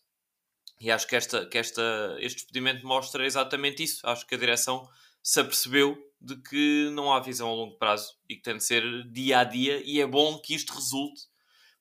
[0.80, 4.06] E acho que, esta, que esta, este despedimento mostra exatamente isso.
[4.08, 4.88] Acho que a direção
[5.22, 8.84] se apercebeu de que não há visão a longo prazo e que tem de ser
[9.10, 11.29] dia a dia e é bom que isto resulte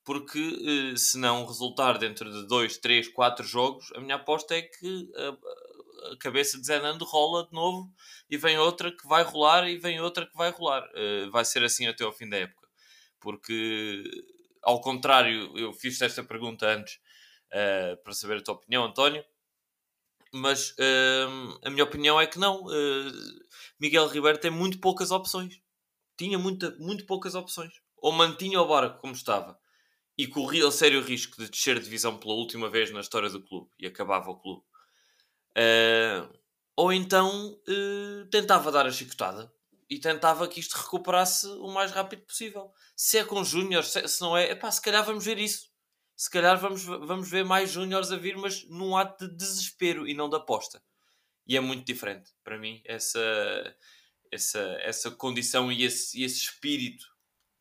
[0.09, 4.63] porque eh, se não resultar dentro de dois, três, quatro jogos, a minha aposta é
[4.63, 5.13] que
[6.11, 7.93] a cabeça de Zenando rola de novo
[8.31, 10.83] e vem outra que vai rolar e vem outra que vai rolar.
[10.95, 12.67] Uh, vai ser assim até ao fim da época.
[13.21, 14.03] Porque,
[14.63, 16.95] ao contrário, eu fiz esta pergunta antes
[17.53, 19.23] uh, para saber a tua opinião, António,
[20.33, 22.65] mas uh, a minha opinião é que não.
[23.79, 25.61] Miguel Ribeiro tem muito poucas opções.
[26.17, 27.75] Tinha muita, muito poucas opções.
[27.99, 29.59] Ou mantinha o barco como estava
[30.19, 33.41] e corria o sério risco de descer de divisão pela última vez na história do
[33.41, 34.63] clube e acabava o clube.
[35.51, 36.39] Uh,
[36.77, 39.53] ou então uh, tentava dar a chicotada
[39.89, 42.73] e tentava que isto recuperasse o mais rápido possível.
[42.97, 45.71] Se é com Júniors, se, se, não é, epá, se calhar vamos ver isso.
[46.17, 50.15] Se calhar vamos, vamos ver mais Júniors a vir, mas num ato de desespero e
[50.15, 50.83] não de aposta.
[51.47, 53.77] E é muito diferente para mim essa,
[54.33, 57.07] essa, essa condição e esse, esse espírito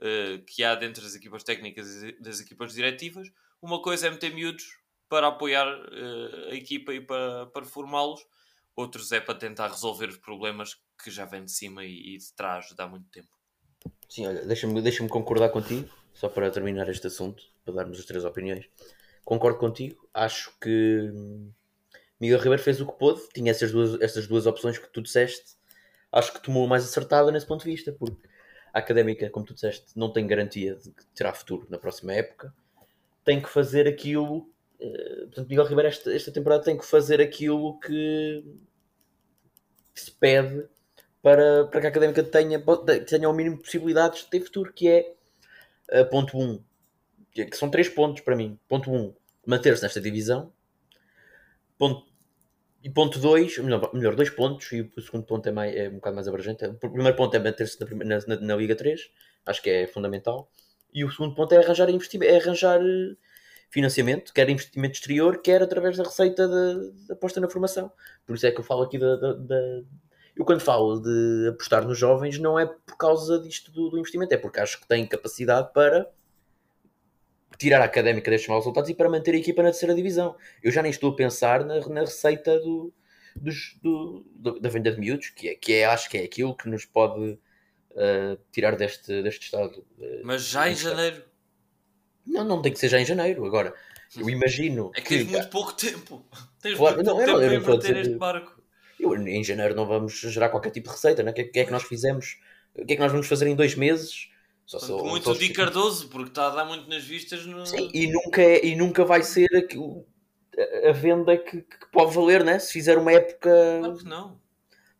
[0.01, 3.27] uh, que há dentro das equipas técnicas e das equipas diretivas.
[3.61, 4.65] Uma coisa é meter miúdos
[5.09, 8.21] para apoiar uh, a equipa e para, para formá-los,
[8.75, 12.33] outros é para tentar resolver os problemas que já vêm de cima e, e de
[12.33, 13.29] trás de há muito tempo.
[14.09, 18.23] Sim, olha, deixa-me deixa concordar contigo, só para terminar este assunto, para darmos as três
[18.25, 18.65] opiniões.
[19.23, 21.11] Concordo contigo, acho que
[22.19, 25.57] Miguel Ribeiro fez o que pôde, tinha essas duas, essas duas opções que tu disseste,
[26.11, 28.26] acho que tomou mais acertada nesse ponto de vista, porque
[28.77, 32.53] a académica, como tu disseste, não tem garantia de que terá futuro na próxima época,
[33.25, 34.49] tem que fazer aquilo.
[34.79, 38.43] Uh, portanto, Miguel Ribeiro, esta, esta temporada, tem que fazer aquilo que,
[39.95, 40.67] se pede
[41.23, 42.63] para, para que a académica tenha,
[43.05, 45.15] tenha o mínimo de possibilidades de ter futuro, que é
[45.99, 46.63] uh, ponto 1, um,
[47.33, 48.59] que são três pontos para mim.
[48.67, 49.13] Ponto 1, um,
[49.45, 50.53] manter-se nesta divisão.
[51.79, 52.05] Ponto
[52.87, 55.95] e ponto 2, melhor, melhor, dois pontos, e o segundo ponto é, mais, é um
[55.95, 56.65] bocado mais abrangente.
[56.65, 59.11] O primeiro ponto é manter-se na, na, na, Liga 3,
[59.45, 60.49] acho que é fundamental.
[60.93, 63.17] E o segundo ponto é arranjar, investimento, é arranjar eh,
[63.69, 67.91] financiamento, quer investimento exterior, quer através da receita da aposta na formação.
[68.25, 69.81] Por isso é que eu falo aqui da, da, da,
[70.33, 74.33] Eu quando falo de apostar nos jovens, não é por causa disto do, do investimento,
[74.33, 76.09] é porque acho que tem capacidade para
[77.57, 80.35] tirar a académica destes maus resultados e para manter a equipa na terceira divisão.
[80.61, 82.93] Eu já nem estou a pensar na, na receita do,
[83.35, 84.25] dos, do,
[84.59, 87.31] da venda de miúdos, que é, que é, acho que é aquilo que nos pode
[87.91, 89.85] uh, tirar deste, deste estado.
[89.97, 91.23] Uh, Mas já em janeiro?
[92.25, 93.45] Não, não tem que ser já em janeiro.
[93.45, 93.73] Agora,
[94.15, 94.91] eu imagino.
[94.95, 96.25] É que tens muito pouco tempo.
[96.61, 98.61] Tens claro, muito pouco não, tempo para inverter este barco.
[98.99, 101.31] Eu, em janeiro não vamos gerar qualquer tipo de receita, né?
[101.31, 102.39] O que, que é que nós fizemos?
[102.75, 104.29] O que é que nós vamos fazer em dois meses?
[104.67, 107.45] Só sou, muito só Di Cardoso, porque está a dar muito nas vistas.
[107.45, 107.65] No...
[107.65, 112.43] Sim, e nunca, é, e nunca vai ser a, a venda que, que, pode valer,
[112.43, 112.59] né?
[112.59, 113.49] Se fizer uma época.
[113.79, 114.41] Claro que não.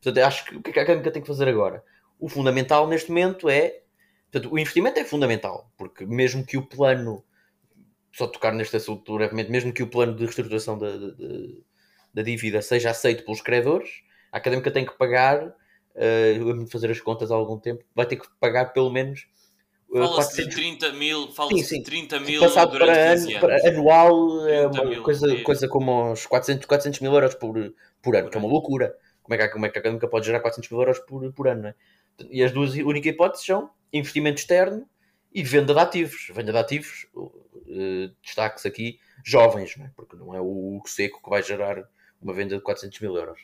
[0.02, 1.84] Portanto, acho que o que a Académica tem que fazer agora?
[2.18, 3.82] O fundamental neste momento é.
[4.32, 7.26] Portanto, o investimento é fundamental, porque mesmo que o plano.
[8.14, 11.14] Só tocar neste assunto brevemente, mesmo que o plano de reestruturação da, da,
[12.14, 14.02] da dívida seja aceito pelos credores,
[14.32, 15.54] a Académica tem que pagar.
[15.98, 19.28] Uh, fazer as contas há algum tempo, vai ter que pagar pelo menos
[19.92, 24.68] Fala-se de 30 mil, fala-se de 30 mil Passado durante para, ano, para anual, é
[24.68, 27.54] uma coisa, coisa como uns 400, 400 mil euros por,
[28.02, 28.96] por ano, por que é uma loucura.
[29.24, 31.48] Como é que, como é que a Académica pode gerar 400 mil euros por, por
[31.48, 31.76] ano, não é?
[32.30, 34.88] E as duas únicas hipóteses são investimento externo
[35.34, 36.28] e venda de ativos.
[36.34, 39.92] Venda de ativos, uh, destaque-se aqui, jovens, não é?
[39.96, 41.84] porque não é o seco que vai gerar
[42.22, 43.40] uma venda de 400 mil euros.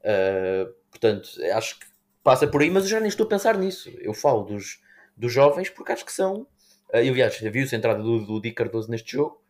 [0.00, 1.86] Uh, portanto, acho que
[2.22, 3.90] passa por aí, mas eu já nem estou a pensar nisso.
[3.98, 4.80] Eu falo dos
[5.16, 6.46] dos jovens, porque acho que são.
[6.92, 9.40] Eh, e aliás, viu-se a entrada do, do Di Cardoso neste jogo,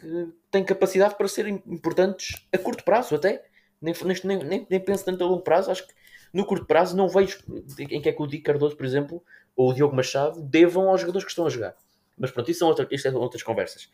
[0.00, 3.44] que tem capacidade para serem importantes a curto prazo, até.
[3.80, 5.70] Nem, nem, nem, nem penso tanto a longo prazo.
[5.70, 5.94] Acho que
[6.32, 7.38] no curto prazo não vejo
[7.78, 9.22] em que é que o Di Cardoso, por exemplo,
[9.54, 11.76] ou o Diogo Machado devam aos jogadores que estão a jogar.
[12.16, 13.90] Mas pronto, isso são, outra, isto são outras conversas.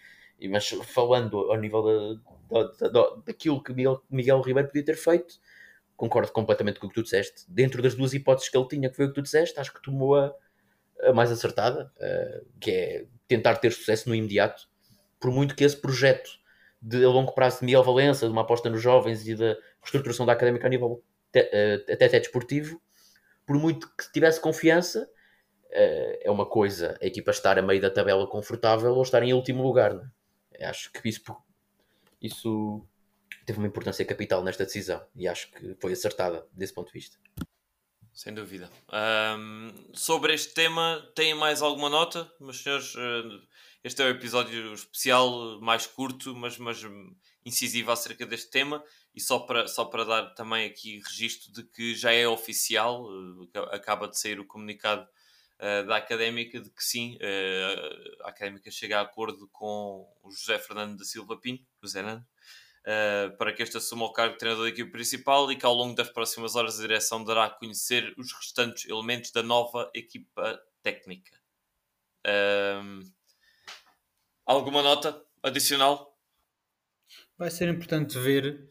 [0.49, 2.19] Mas falando ao nível
[2.51, 5.39] da, da, da, daquilo que Miguel, Miguel Ribeiro podia ter feito,
[5.97, 7.45] concordo completamente com o que tu disseste.
[7.49, 9.83] Dentro das duas hipóteses que ele tinha, que foi o que tu disseste, acho que
[9.83, 10.35] tomou a,
[11.05, 14.69] a mais acertada, uh, que é tentar ter sucesso no imediato,
[15.19, 16.31] por muito que esse projeto
[16.83, 20.25] de a longo prazo de Miguel Valença, de uma aposta nos jovens e da reestruturação
[20.25, 22.81] da académica a nível te, uh, até, até desportivo,
[23.47, 27.91] por muito que tivesse confiança, uh, é uma coisa a equipa estar a meio da
[27.91, 29.95] tabela confortável ou estar em último lugar.
[29.95, 30.09] Né?
[30.63, 31.23] Acho que isso,
[32.21, 32.87] isso
[33.45, 37.19] teve uma importância capital nesta decisão e acho que foi acertada desse ponto de vista.
[38.13, 38.71] Sem dúvida.
[39.39, 42.95] Um, sobre este tema, têm mais alguma nota, meus senhores?
[42.95, 43.41] Uh,
[43.83, 46.83] este é o episódio especial, mais curto, mas, mas
[47.45, 48.85] incisivo acerca deste tema.
[49.15, 53.49] E só para, só para dar também aqui registro de que já é oficial, uh,
[53.71, 55.09] acaba de sair o comunicado
[55.59, 57.17] uh, da Académica de que sim,
[58.23, 62.27] a Académica chega a acordo com o José Fernando da Silva Pinto, o Zé Nando,
[62.91, 65.75] uh, para que este assuma o cargo de treinador da equipe principal e que ao
[65.75, 70.61] longo das próximas horas a direção dará a conhecer os restantes elementos da nova equipa
[70.83, 71.39] técnica.
[72.27, 73.01] Uh,
[74.45, 76.19] alguma nota adicional?
[77.39, 78.69] Vai ser importante ver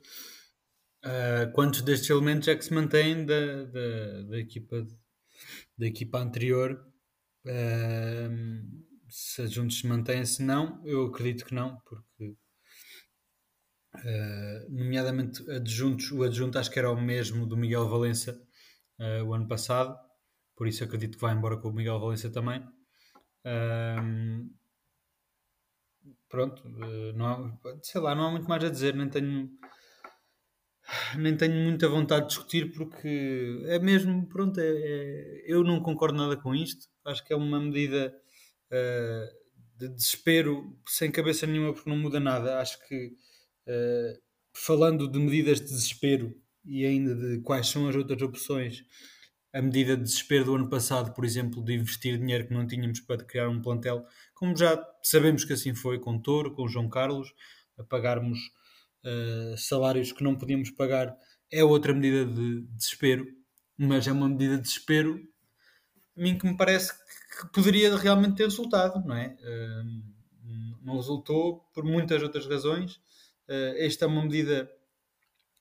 [1.06, 4.86] uh, quantos destes elementos é que se mantêm da, da, da equipa,
[5.78, 6.86] da equipa anterior.
[7.46, 12.36] Uh, se adjuntos se mantêm, se não, eu acredito que não, porque
[14.06, 18.40] uh, nomeadamente adjuntos, o adjunto acho que era o mesmo do Miguel Valença
[19.00, 19.98] uh, o ano passado,
[20.56, 22.62] por isso acredito que vai embora com o Miguel Valença também.
[23.46, 24.50] Uh,
[26.28, 26.68] pronto,
[27.16, 29.50] não há, sei lá, não há muito mais a dizer, nem tenho
[31.18, 36.18] nem tenho muita vontade de discutir porque é mesmo, pronto, é, é, eu não concordo
[36.18, 36.88] nada com isto.
[37.06, 38.14] Acho que é uma medida
[38.72, 42.60] uh, de desespero sem cabeça nenhuma porque não muda nada.
[42.60, 43.12] Acho que
[43.70, 44.20] uh,
[44.54, 48.84] falando de medidas de desespero e ainda de quais são as outras opções,
[49.54, 53.00] a medida de desespero do ano passado, por exemplo, de investir dinheiro que não tínhamos
[53.00, 57.34] para criar um plantel, como já sabemos que assim foi com Toro, com João Carlos,
[57.78, 58.40] a pagarmos
[59.06, 61.16] uh, salários que não podíamos pagar,
[61.52, 63.26] é outra medida de desespero,
[63.78, 65.20] mas é uma medida de desespero
[66.20, 69.38] a mim que me parece que poderia realmente ter resultado, não é?
[69.42, 70.20] Uh,
[70.82, 73.00] não resultou por muitas outras razões.
[73.50, 74.72] Uh, esta é uma medida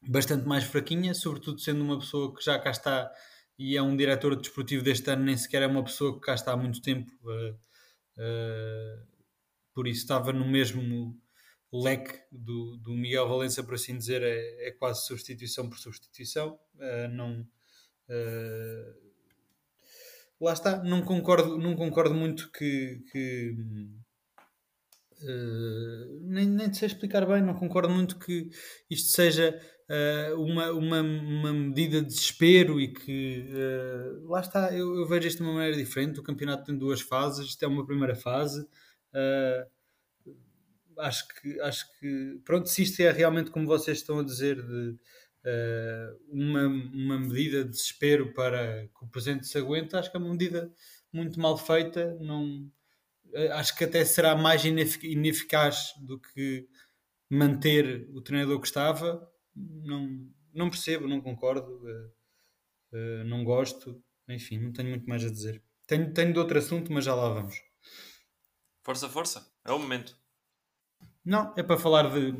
[0.06, 3.10] bastante mais fraquinha, sobretudo sendo uma pessoa que já cá está
[3.58, 6.52] e é um diretor desportivo deste ano, nem sequer é uma pessoa que cá está
[6.52, 7.10] há muito tempo.
[7.22, 7.54] Uh,
[8.18, 9.06] uh,
[9.74, 11.18] por isso estava no mesmo
[11.72, 16.58] leque do, do Miguel Valença, por assim dizer, é, é quase substituição por substituição.
[16.76, 17.46] Uh, não
[20.40, 23.56] lá está, não concordo, não concordo muito que, que
[25.22, 28.50] uh, nem, nem sei explicar bem, não concordo muito que
[28.90, 34.96] isto seja uh, uma, uma, uma medida de desespero e que uh, lá está, eu,
[34.96, 36.20] eu, vejo isto de uma maneira diferente.
[36.20, 38.66] O campeonato tem duas fases, isto é uma primeira fase.
[40.98, 44.96] acho que acho que pronto, se isto é realmente como vocês estão a dizer de
[46.28, 50.30] uma, uma medida de desespero para que o presente se aguente, acho que é uma
[50.32, 50.70] medida
[51.12, 52.16] muito mal feita.
[52.20, 52.68] Não,
[53.52, 56.68] acho que até será mais ineficaz do que
[57.30, 59.28] manter o treinador que estava.
[59.54, 61.82] Não, não percebo, não concordo,
[62.92, 64.02] uh, não gosto.
[64.28, 65.62] Enfim, não tenho muito mais a dizer.
[65.86, 67.62] Tenho, tenho de outro assunto, mas já lá vamos.
[68.82, 70.16] Força, força, é o momento.
[71.24, 72.34] Não, é para falar de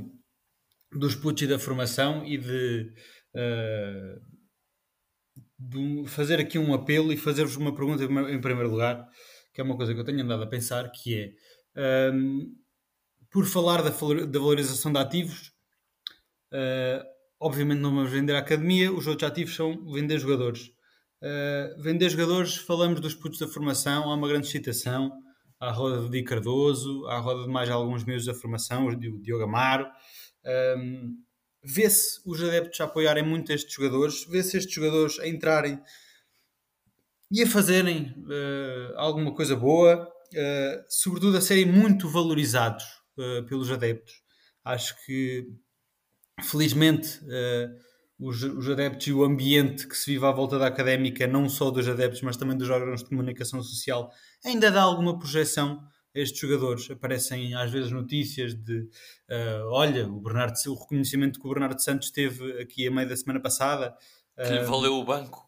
[0.91, 2.93] dos putos e da formação e de,
[3.35, 4.21] uh,
[5.59, 9.07] de, fazer aqui um apelo e fazer-vos uma pergunta em primeiro lugar,
[9.59, 11.35] que é uma coisa que eu tenho andado a pensar, que
[11.75, 12.55] é um,
[13.29, 15.53] por falar da, da, valorização de ativos,
[16.53, 17.05] uh,
[17.41, 20.69] obviamente não vamos vender a academia, os outros ativos são vender jogadores.
[21.21, 25.11] Uh, vender jogadores, falamos dos putos da formação, há uma grande citação
[25.59, 29.43] à roda de Di Cardoso, à roda de mais alguns meses da formação, o Diogo
[29.43, 29.89] Amaro,
[30.77, 31.17] um,
[31.65, 35.81] vê-se os adeptos a apoiarem muito estes jogadores, vê-se estes jogadores a entrarem
[37.31, 42.85] e a fazerem uh, alguma coisa boa, uh, sobretudo a serem muito valorizados
[43.19, 44.15] uh, pelos adeptos.
[44.65, 45.47] Acho que,
[46.43, 47.21] felizmente,
[48.19, 51.71] os, os, adeptos e o ambiente que se vive à volta da académica, não só
[51.71, 54.11] dos adeptos, mas também dos órgãos de comunicação social,
[54.45, 55.81] ainda dá alguma projeção
[56.15, 56.91] estes jogadores.
[56.91, 58.91] Aparecem às vezes notícias de
[59.71, 63.41] olha, o, Bernardo, o reconhecimento que o Bernardo Santos teve aqui a meio da semana
[63.41, 63.97] passada.
[64.37, 65.48] Que lhe valeu o banco.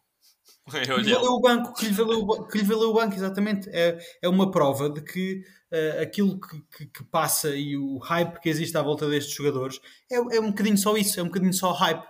[0.94, 3.68] Que lhe valeu o banco, que lhe valeu, que lhe valeu o banco, exatamente.
[3.70, 8.40] É, é uma prova de que uh, aquilo que, que, que, passa e o hype
[8.40, 9.80] que existe à volta destes jogadores
[10.11, 12.04] é, é um bocadinho só isso, é um bocadinho só hype.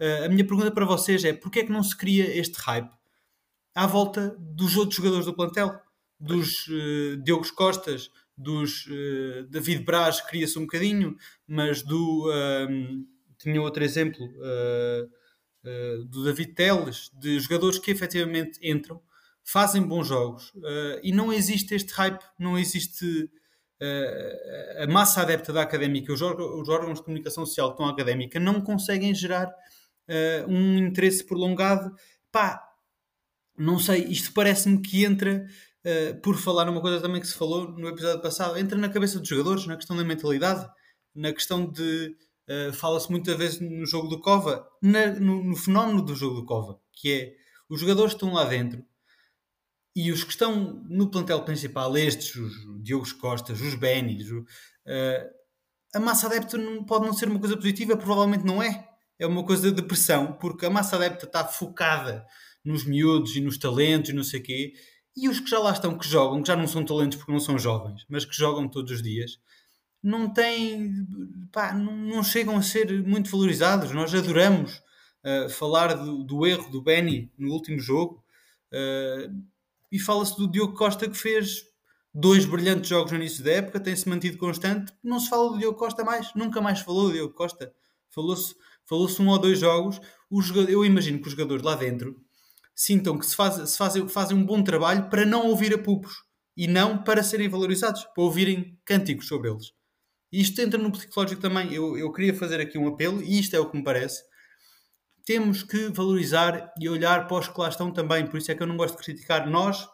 [0.00, 2.90] Uh, a minha pergunta para vocês é porquê é que não se cria este hype
[3.74, 5.80] à volta dos outros jogadores do plantel?
[6.20, 12.30] dos uh, Diogos Costas, dos uh, David Braz, cria-se um bocadinho, mas do.
[12.68, 13.06] Um,
[13.38, 15.10] tinha outro exemplo uh,
[15.64, 19.00] uh, do David Teles, de jogadores que efetivamente entram,
[19.44, 20.52] fazem bons jogos
[21.02, 23.28] e não existe este hype, não existe.
[24.78, 28.60] a massa adepta da académica, os, os, órgãos de comunicação social que estão académica, não
[28.60, 29.50] conseguem gerar
[30.46, 31.90] um interesse prolongado.
[32.30, 32.62] Pá,
[33.60, 35.46] não sei, isto parece-me que entra
[35.84, 39.18] uh, por falar numa coisa também que se falou no episódio passado, entra na cabeça
[39.18, 40.66] dos jogadores, na questão da mentalidade,
[41.14, 42.16] na questão de.
[42.50, 46.44] Uh, Fala-se muitas vezes no jogo do Cova, na, no, no, fenómeno do jogo do
[46.44, 47.34] Cova, que é
[47.68, 48.84] os jogadores estão lá dentro
[49.94, 54.44] e os que estão no plantel principal, estes, os Diogos Costas, os Benis, uh,
[55.94, 58.88] a massa adepta não, pode não ser uma coisa positiva, provavelmente não é.
[59.18, 62.24] É uma coisa de pressão, porque a massa adepta está focada
[62.64, 64.72] nos miúdos e nos talentos e não sei o quê,
[65.16, 67.40] e os que já lá estão, que jogam, que já não são talentos porque não
[67.40, 69.38] são jovens, mas que jogam todos os dias,
[70.02, 71.06] não têm,
[71.52, 73.92] pá, não, chegam a ser muito valorizados.
[73.92, 74.82] Nós adoramos
[75.24, 78.24] uh, falar do, do, erro do Benny no último jogo,
[78.72, 79.34] uh,
[79.92, 81.64] e fala-se do Diogo Costa que fez
[82.14, 84.92] dois brilhantes jogos no início da época, tem-se mantido constante.
[85.02, 87.72] Não se fala do Diogo Costa mais, nunca mais falou do Diogo Costa.
[88.10, 88.54] Falou-se
[88.90, 90.00] falou um ou dois jogos.
[90.68, 92.20] eu imagino que os jogadores lá dentro
[92.74, 96.24] sintam que se, faz, se fazem, fazem um bom trabalho para não ouvir a pupos
[96.56, 99.72] e não para serem valorizados, para ouvirem cânticos sobre eles.
[100.32, 101.72] E isto entra no psicológico também.
[101.72, 104.22] Eu, eu queria fazer aqui um apelo, e isto é o que me parece.
[105.24, 108.26] Temos que valorizar e olhar para os que lá estão também.
[108.26, 109.86] Por isso é que eu não gosto de criticar nós.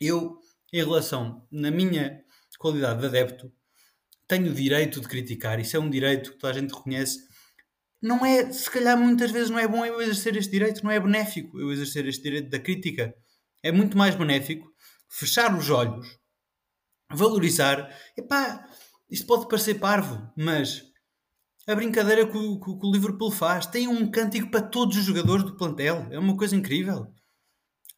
[0.00, 0.38] Eu,
[0.72, 2.22] em relação, na minha
[2.58, 3.52] qualidade de adepto,
[4.26, 5.58] tenho o direito de criticar.
[5.58, 7.18] Isso é um direito que toda a gente reconhece.
[8.02, 10.98] Não é, se calhar muitas vezes não é bom eu exercer este direito, não é
[10.98, 13.14] benéfico eu exercer este direito da crítica.
[13.62, 14.70] É muito mais benéfico
[15.08, 16.18] fechar os olhos,
[17.12, 17.94] valorizar.
[18.16, 18.64] Epá,
[19.10, 20.90] isto pode parecer parvo, mas
[21.66, 25.44] a brincadeira que o, que o Liverpool faz tem um cântico para todos os jogadores
[25.44, 26.06] do plantel.
[26.10, 27.06] É uma coisa incrível.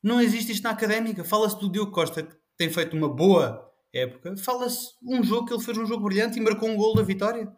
[0.03, 1.25] Não existe isto na académica.
[1.25, 4.37] Fala-se do Diogo Costa, que tem feito uma boa época.
[4.37, 7.51] Fala-se um jogo que ele fez um jogo brilhante e marcou um gol da vitória.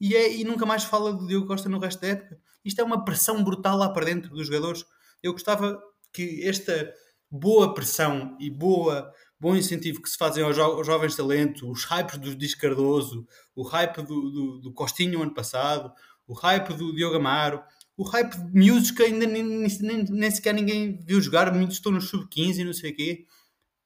[0.00, 2.38] E, é, e nunca mais fala do Diogo Costa no resto da época.
[2.64, 4.84] Isto é uma pressão brutal lá para dentro dos jogadores.
[5.22, 5.80] Eu gostava
[6.12, 6.92] que esta
[7.30, 9.12] boa pressão e boa
[9.42, 13.26] bom incentivo que se fazem aos, jo aos jovens talentos, os hypes do Diz Cardoso,
[13.56, 15.92] o hype do, do, do, Costinho ano passado,
[16.28, 17.60] o hype do Diogo Amaro,
[17.96, 21.90] o hype de miúdos que ainda nem, nem, nem sequer ninguém viu jogar, muitos estão
[21.90, 23.26] no sub-15 e não sei o quê,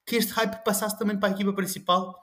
[0.05, 2.15] que este hype passasse também para a equipa principal,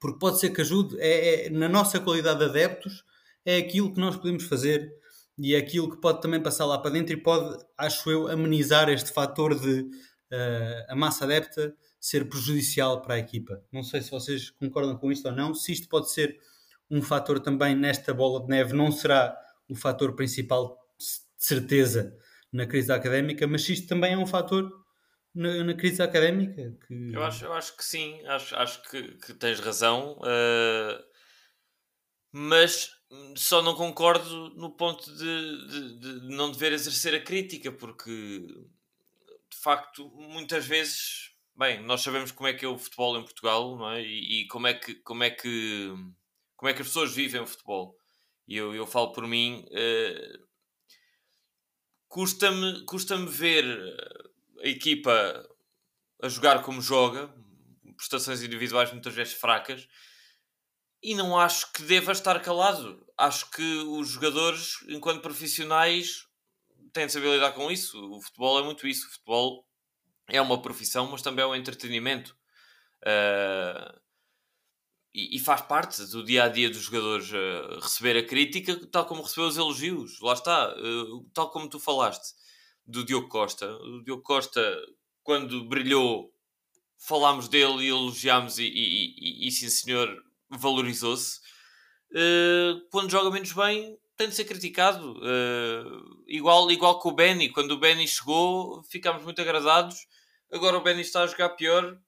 [0.00, 3.02] porque pode ser que ajude, é, é, na nossa qualidade de adeptos,
[3.44, 4.88] é aquilo que nós podemos fazer
[5.36, 8.88] e é aquilo que pode também passar lá para dentro e pode, acho eu, amenizar
[8.88, 13.62] este fator de uh, a massa adepta ser prejudicial para a equipa.
[13.70, 15.54] Não sei se vocês concordam com isto ou não.
[15.54, 16.40] Se isto pode ser
[16.90, 19.36] um fator também nesta bola de neve, não será
[19.68, 22.16] o fator principal, de certeza,
[22.52, 24.68] na crise académica, mas se isto também é um fator
[25.34, 26.76] na, na crise académica.
[26.86, 27.12] Que...
[27.12, 31.04] Eu, acho, eu acho que sim, acho, acho que, que tens razão, uh,
[32.32, 32.90] mas
[33.36, 38.10] só não concordo no ponto de, de, de não dever exercer a crítica, porque
[39.50, 41.29] de facto, muitas vezes
[41.60, 44.02] Bem, nós sabemos como é que é o futebol em Portugal, não é?
[44.02, 45.92] E, e como é que como é que
[46.56, 47.94] como é que as pessoas vivem o futebol.
[48.48, 50.46] E eu, eu falo por mim, uh,
[52.08, 53.66] custa-me custa-me ver
[54.64, 55.46] a equipa
[56.22, 57.30] a jogar como joga,
[57.94, 59.86] prestações individuais muitas vezes fracas,
[61.02, 63.06] e não acho que deva estar calado.
[63.18, 66.26] Acho que os jogadores, enquanto profissionais,
[66.94, 68.02] têm de saber lidar com isso.
[68.12, 69.06] O futebol é muito isso.
[69.06, 69.69] O futebol
[70.32, 72.36] é uma profissão, mas também é um entretenimento.
[73.02, 74.00] Uh,
[75.12, 79.06] e, e, faz parte do dia a dia dos jogadores uh, receber a crítica, tal
[79.06, 80.20] como recebeu os elogios.
[80.20, 82.34] Lá está, uh, tal como tu falaste
[82.86, 83.66] do Diogo Costa.
[83.76, 84.60] O Diogo Costa,
[85.22, 86.32] quando brilhou,
[86.98, 91.40] falámos dele e elogiámos, e, e, e, e sim senhor, valorizou-se.
[92.90, 95.18] quando joga menos bem, tem de ser criticado.
[96.26, 100.06] igual, igual que o Benny, quando o Benny chegou, ficámos muito agradados
[100.52, 101.98] Agora o Benny está a jogar pior,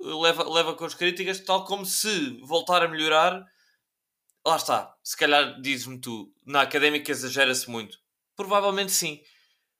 [0.00, 3.44] leva, leva com as críticas, tal como se voltar a melhorar.
[4.46, 7.98] Lá está, se calhar dizes-me tu, na académica exagera-se muito.
[8.36, 9.20] Provavelmente sim,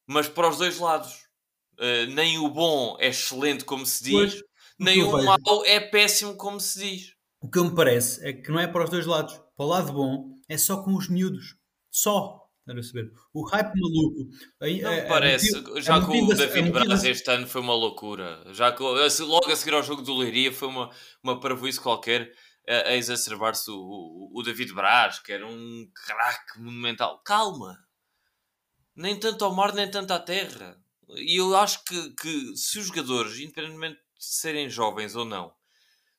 [0.06, 1.26] mas para os dois lados.
[1.74, 4.42] Uh, nem o bom é excelente, como se diz, pois,
[4.80, 7.14] nem o, o mau é péssimo, como se diz.
[7.40, 9.34] O que me parece é que não é para os dois lados.
[9.56, 11.56] Para o lado bom é só com os miúdos.
[11.90, 12.47] Só.
[12.68, 13.12] Estás a saber?
[13.32, 14.28] O hype maluco.
[14.60, 15.56] Aí, não é, parece.
[15.74, 18.44] É já com o David Braz este ano foi uma loucura.
[18.52, 20.90] Já que, logo a seguir ao jogo do Leiria foi uma,
[21.22, 22.30] uma parvoíce qualquer
[22.68, 27.22] a, a exacerbar-se o, o, o, David Braz, que era um craque monumental.
[27.24, 27.78] Calma!
[28.94, 30.78] Nem tanto ao mar, nem tanto à terra.
[31.16, 35.54] E eu acho que, que se os jogadores, independentemente de serem jovens ou não,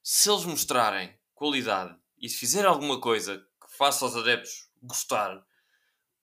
[0.02, 5.46] se eles mostrarem qualidade e se fizerem alguma coisa que faça aos adeptos gostar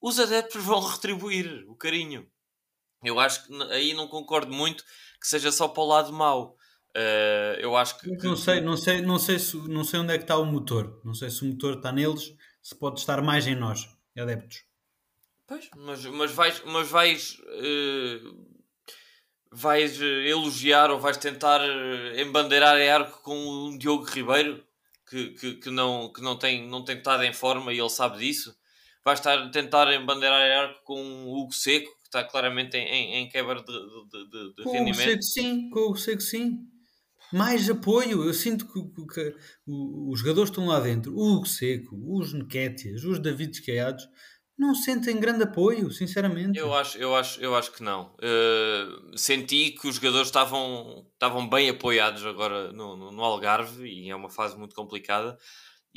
[0.01, 2.29] os adeptos vão retribuir o carinho.
[3.03, 4.85] Eu acho que aí não concordo muito
[5.21, 6.57] que seja só para o lado mau.
[6.97, 10.19] Uh, eu acho que, Não sei, não sei, não sei, se, não sei onde é
[10.19, 11.01] que está o motor.
[11.05, 13.87] Não sei se o motor está neles, se pode estar mais em nós,
[14.17, 14.65] adeptos.
[15.47, 18.47] Pois, mas, mas vais, mas vais, uh,
[19.53, 21.61] vais elogiar ou vais tentar
[22.17, 24.67] embandeirar a arco com o Diogo Ribeiro?
[25.09, 28.19] que, que, que, não, que não, tem, não tem estado em forma e ele sabe
[28.19, 28.57] disso.
[29.07, 33.29] Vai estar a tentar embandeirar arco com o Hugo Seco, que está claramente em, em,
[33.29, 34.97] quebra de, de, de, de com rendimento.
[34.97, 36.59] Com o Seco sim, com o Seco sim.
[37.33, 38.25] Mais apoio.
[38.25, 41.15] Eu sinto que, que, que os jogadores estão lá dentro.
[41.15, 44.09] O Hugo Seco, os Nequétias, os Davids Caiados
[44.59, 46.59] não sentem grande apoio, sinceramente.
[46.59, 48.13] Eu acho, eu acho, eu acho que não.
[48.15, 54.11] Uh, senti que os jogadores estavam, estavam bem apoiados agora no, no, no, Algarve e
[54.11, 55.39] é uma fase muito complicada.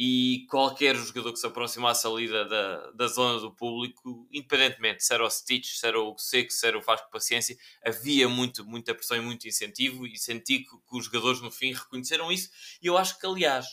[0.02, 5.14] E qualquer jogador que se aproximasse ali da, da, da zona do público, independentemente se
[5.14, 8.96] era o Stitch, se era o Seco, se era o Vasco Paciência, havia muito, muita
[8.96, 10.08] pressão e muito incentivo.
[10.08, 12.50] E senti que, que os jogadores no fim reconheceram isso.
[12.82, 13.66] E eu acho que, aliás,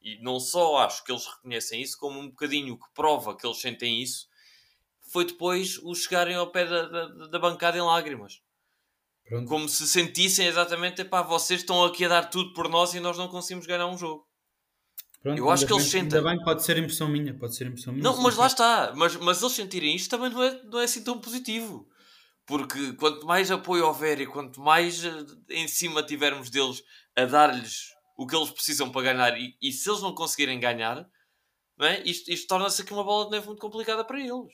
[0.00, 3.60] e não só acho que eles reconhecem isso, como um bocadinho que prova que eles
[3.60, 4.26] sentem isso
[5.12, 8.40] foi depois os chegarem ao pé da, da, da bancada em lágrimas.
[9.26, 9.48] Pronto.
[9.48, 13.18] Como se sentissem exatamente, pá, vocês estão aqui a dar tudo por nós e nós
[13.18, 14.26] não conseguimos ganhar um jogo.
[15.24, 16.18] Pronto, eu acho que eles sentem.
[16.18, 18.04] Ainda bem, pode ser impressão minha, pode ser impressão minha.
[18.04, 18.92] Não, mas lá está.
[18.94, 21.88] Mas, mas eles sentirem isto também não é, não é assim tão positivo.
[22.44, 26.82] Porque quanto mais apoio houver e quanto mais eh, em cima tivermos deles
[27.16, 31.08] a dar-lhes o que eles precisam para ganhar, e, e se eles não conseguirem ganhar,
[31.78, 32.02] não é?
[32.04, 34.52] isto, isto torna-se aqui uma bola de neve muito complicada para eles.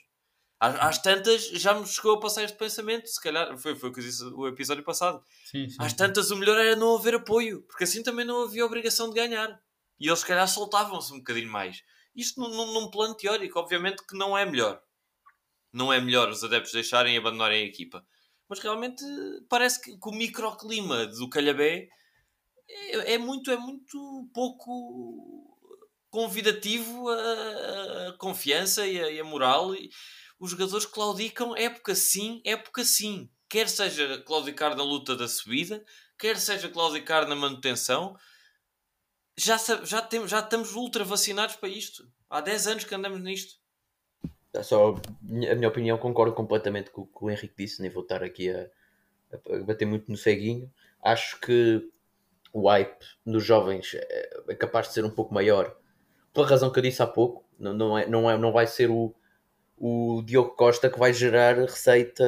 [0.60, 3.92] Às, às, tantas já me chegou a passar este pensamento, se calhar foi, foi o
[3.92, 5.20] que eu disse o episódio passado.
[5.50, 8.64] Sim, sim, às tantas o melhor era não haver apoio, porque assim também não havia
[8.64, 9.60] obrigação de ganhar.
[10.00, 11.82] E eles se calhar soltavam-se um bocadinho mais.
[12.16, 14.82] Isto num, num, plano teórico, obviamente que não é melhor.
[15.72, 18.04] Não é melhor os adeptos deixarem e abandonarem a equipa.
[18.48, 19.04] Mas realmente
[19.48, 21.88] parece que, que o microclima do Calhabé
[22.68, 25.56] é, é, muito, é muito pouco
[26.08, 29.74] convidativo a, a confiança e a, e a moral.
[29.74, 29.90] E,
[30.40, 33.30] os jogadores claudicam época sim, época sim.
[33.48, 35.84] Quer seja claudicar na luta da subida,
[36.18, 38.16] quer seja claudicar na manutenção.
[39.42, 42.06] Já, já, tem, já estamos ultra vacinados para isto.
[42.28, 43.58] Há 10 anos que andamos nisto.
[44.52, 48.02] É só a minha opinião, concordo completamente com o que o Henrique disse, nem vou
[48.02, 48.68] estar aqui a,
[49.32, 50.70] a bater muito no ceguinho.
[51.02, 51.88] Acho que
[52.52, 55.74] o hype dos jovens é, é capaz de ser um pouco maior,
[56.34, 57.48] pela razão que eu disse há pouco.
[57.58, 59.14] Não, não, é, não, é, não vai ser o,
[59.78, 62.24] o Diogo Costa que vai gerar receita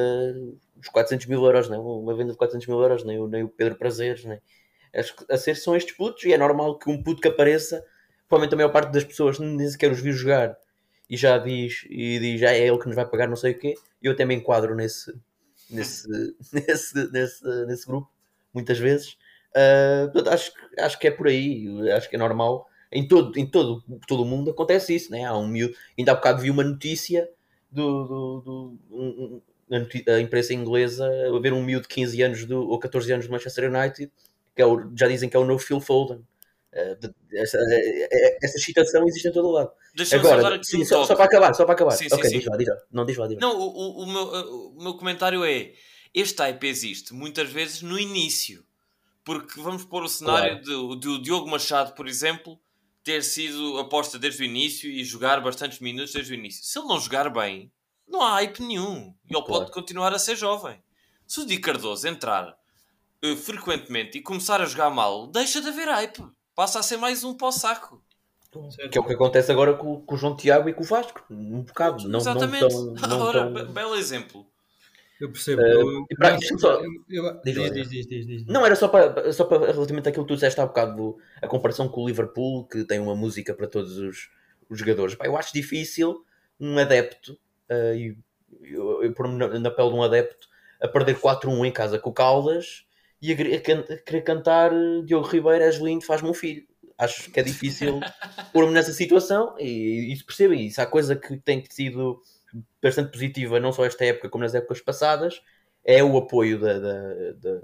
[0.75, 1.79] dos 400 mil euros, não é?
[1.79, 4.41] uma venda de 400 mil euros, nem o, nem o Pedro Prazeres, nem.
[5.29, 7.83] A ser são estes putos e é normal que um puto que apareça,
[8.27, 10.55] provavelmente a maior parte das pessoas nem sequer os viu jogar
[11.09, 13.59] e já diz, e diz, ah, é ele que nos vai pagar não sei o
[13.59, 15.13] quê, eu até me enquadro nesse,
[15.69, 16.07] nesse,
[16.51, 18.09] nesse, nesse, nesse grupo,
[18.53, 19.17] muitas vezes.
[19.55, 22.67] Uh, portanto, acho, acho que é por aí, acho que é normal.
[22.91, 25.25] Em todo, em todo, todo o mundo acontece isso, né?
[25.25, 27.27] Há um miúdo, ainda há bocado vi uma notícia
[27.71, 29.41] do, do, do um,
[30.07, 33.31] a imprensa inglesa a ver um miúdo de 15 anos do, ou 14 anos do
[33.31, 34.11] Manchester United,
[34.55, 36.25] que é o, já dizem que é o novo Phil Foden.
[36.73, 37.57] Uh, essa,
[38.41, 39.71] essa citação existe em todo o lado.
[40.13, 41.91] Agora, sim, só, só, para acabar, só para acabar.
[41.91, 42.75] Sim, ok, sim, diz lá, diz lá.
[42.91, 43.41] Não, diz lá, diz lá.
[43.41, 44.23] Não, o, o, meu,
[44.75, 45.73] o meu comentário é:
[46.13, 48.65] este hype existe muitas vezes no início.
[49.23, 50.65] Porque vamos pôr o cenário claro.
[50.65, 52.59] do, do Diogo Machado, por exemplo,
[53.03, 56.63] ter sido aposta desde o início e jogar bastantes minutos desde o início.
[56.65, 57.71] Se ele não jogar bem,
[58.07, 59.13] não há hype nenhum.
[59.29, 59.45] E ele claro.
[59.45, 60.83] pode continuar a ser jovem.
[61.25, 62.53] Se o Di Cardoso entrar
[63.23, 66.23] uh, frequentemente e começar a jogar mal, deixa de haver hype.
[66.55, 68.03] Passa a ser mais um pó saco.
[68.91, 71.23] Que é o que acontece agora com, com o João Tiago e com o Vasco.
[71.27, 72.07] Um bocado.
[72.07, 72.71] Não, Exatamente.
[72.71, 73.73] Não tão, não Ora, tão...
[73.73, 74.45] belo exemplo.
[75.19, 75.61] Eu percebo.
[75.61, 79.33] Uh, eu, para, eu, só, eu, diz, diz, diz, diz, diz, Não, era só para,
[79.33, 82.83] só para relativamente àquilo que tu disseste há bocado, a comparação com o Liverpool, que
[82.83, 84.29] tem uma música para todos os,
[84.69, 85.15] os jogadores.
[85.15, 86.23] Pá, eu acho difícil
[86.59, 87.33] um adepto,
[87.71, 88.15] uh, eu,
[88.61, 90.47] eu, eu pôr-me na, na, pele de um adepto,
[90.79, 92.85] a perder 4-1 em casa com o Caldas
[93.23, 94.71] e a, a, a querer cantar
[95.05, 96.67] Diogo Ribeiro, és lindo, faz-me um filho.
[96.97, 98.01] Acho que é difícil
[98.51, 100.53] pôr-me nessa situação e isso percebo.
[100.53, 102.21] Isso há coisa que tem sido
[102.81, 105.41] bastante positiva, não só esta época como nas épocas passadas,
[105.85, 107.61] é o apoio da, da, da,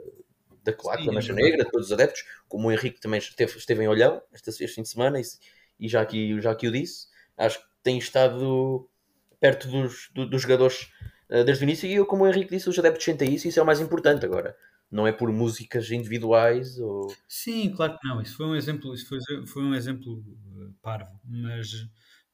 [0.63, 3.83] da claque, da Mancha Negra, de todos os adeptos, como o Henrique também esteve, esteve
[3.83, 5.23] em Olhão este, este fim de semana e,
[5.77, 7.07] e, já, aqui, já aqui o disse.
[7.37, 8.89] Acho que tem estado
[9.41, 10.89] perto dos, do, dos jogadores
[11.29, 13.49] uh, desde o início e eu, como o Henrique disse, os adeptos sentem isso e
[13.49, 14.55] isso é o mais importante agora.
[14.91, 17.13] Não é por músicas individuais ou...
[17.27, 18.21] Sim, claro que não.
[18.21, 20.23] Isso foi um exemplo, isso foi, foi um exemplo
[20.61, 21.87] eh, parvo, mas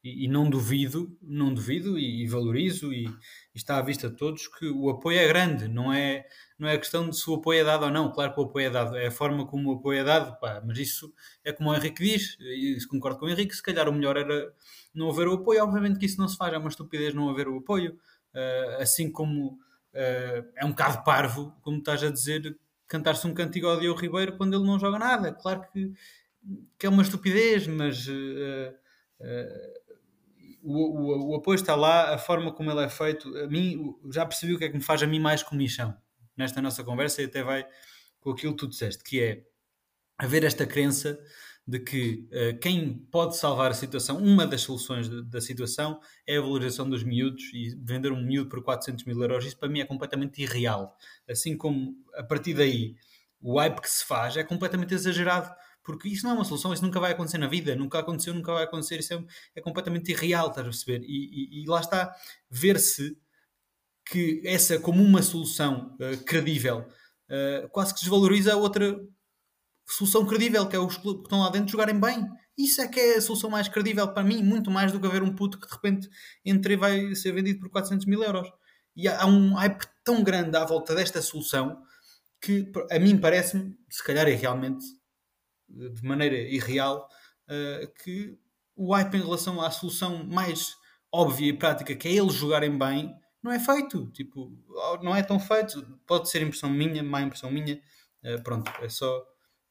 [0.05, 3.11] e, e, não duvido, não duvido e, e valorizo e, e,
[3.55, 6.27] está à vista de todos que o apoio é grande, não é,
[6.59, 8.67] não é questão de se o apoio é dado ou não, claro que o apoio
[8.67, 11.11] é dado, é a forma como o apoio é dado, pá, mas isso
[11.43, 14.53] é como o Henrique diz, e concordo com o Henrique, se calhar o melhor era
[14.93, 17.47] não haver o apoio, obviamente que isso não se faz, é uma estupidez não haver
[17.47, 17.93] o apoio,
[18.35, 19.57] uh, assim como
[19.95, 24.37] uh, é um bocado parvo, como estás a dizer, cantar-se um cantigo ao Diogo Ribeiro
[24.37, 25.91] quando ele não joga nada, claro que
[26.77, 28.73] que é uma estupidez, mas uh,
[29.19, 29.95] uh,
[30.61, 34.25] o, o, o, apoio está lá, a forma como ele é feito, a mim já
[34.25, 35.95] percebi o que é que me faz a mim mais comichão
[36.35, 37.65] nesta nossa conversa e até vai
[38.19, 39.43] com aquilo que tu disseste, que é
[40.17, 41.19] haver esta crença
[41.67, 46.37] de que uh, quem pode salvar a situação, uma das soluções de, da situação é
[46.37, 49.45] a valorização dos miúdos e vender um miúdo por 400 mil euros.
[49.45, 50.95] Isso para mim é completamente irreal.
[51.27, 52.95] Assim como a partir daí
[53.41, 55.53] o hype que se faz é completamente exagerado,
[55.83, 58.53] porque isso não é uma solução, isso nunca vai acontecer na vida, nunca aconteceu, nunca
[58.53, 59.23] vai acontecer, isso é,
[59.55, 61.03] é completamente irreal, estás a perceber?
[61.05, 62.15] E, e, e lá está,
[62.49, 63.17] ver-se
[64.05, 66.87] que essa como uma solução uh, credível
[67.29, 68.99] uh, quase que desvaloriza a outra
[69.93, 72.27] solução credível, que é os que estão lá dentro jogarem bem.
[72.57, 75.21] Isso é que é a solução mais credível para mim, muito mais do que haver
[75.21, 76.09] um puto que de repente
[76.43, 78.49] entra e vai ser vendido por 400 mil euros.
[78.95, 81.83] E há um hype tão grande à volta desta solução
[82.41, 84.85] que a mim parece-me, se calhar é realmente
[85.67, 87.09] de maneira irreal,
[87.49, 88.37] uh, que
[88.75, 90.75] o hype em relação à solução mais
[91.11, 94.11] óbvia e prática, que é eles jogarem bem, não é feito.
[94.11, 94.51] Tipo,
[95.01, 95.81] não é tão feito.
[96.05, 97.81] Pode ser impressão minha, má impressão minha.
[98.23, 99.23] Uh, pronto, é só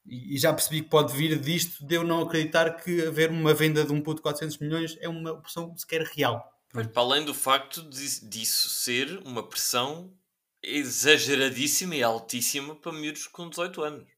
[0.05, 3.83] e, já percebi que pode vir disto de eu não acreditar que haver uma venda
[3.83, 6.51] de um puto de 400 milhões é uma opção sequer real.
[6.73, 10.13] Mas para além do facto de, disso ser uma pressão
[10.61, 14.15] exageradíssima e altíssima para miúdos com 18 anos.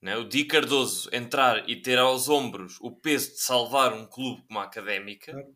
[0.00, 0.16] Não é?
[0.16, 4.58] O Di Cardoso entrar e ter aos ombros o peso de salvar um clube como
[4.58, 5.46] a Académica,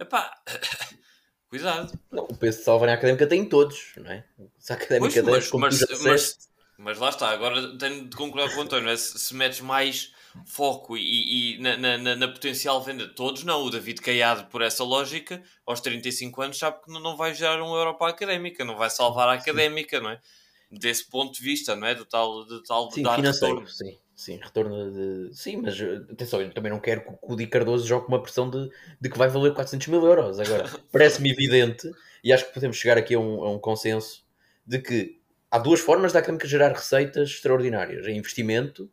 [0.00, 0.34] epá,
[1.48, 1.96] cuidado.
[2.10, 4.24] Não, o peso de salvar a Académica tem todos, não é?
[4.58, 6.48] Se a Académica pois, mas, mas, mas,
[6.78, 8.96] mas lá está, agora tenho de concordar com o António, é?
[8.96, 10.12] se, se metes mais
[10.44, 13.62] foco e, e na, na, na, potencial venda de todos, não.
[13.62, 17.74] O David Caiado, por essa lógica, aos 35 anos, sabe que não vai gerar um
[17.74, 20.20] euro para a académica, não vai salvar a académica, não é?
[20.70, 21.94] Desse ponto de vista, não é?
[21.94, 23.70] Do tal, do tal sim, dar financeiro, retorno.
[23.70, 25.36] Sim, sim, retorno de.
[25.36, 28.68] Sim, mas atenção, eu também não quero que o Di Cardoso jogue uma pressão de,
[29.00, 30.40] de que vai valer 400 mil euros.
[30.40, 31.88] Agora, parece-me evidente
[32.24, 34.24] e acho que podemos chegar aqui a um, a um consenso
[34.66, 35.20] de que
[35.54, 38.90] há duas formas da Académica gerar receitas extraordinárias: é investimento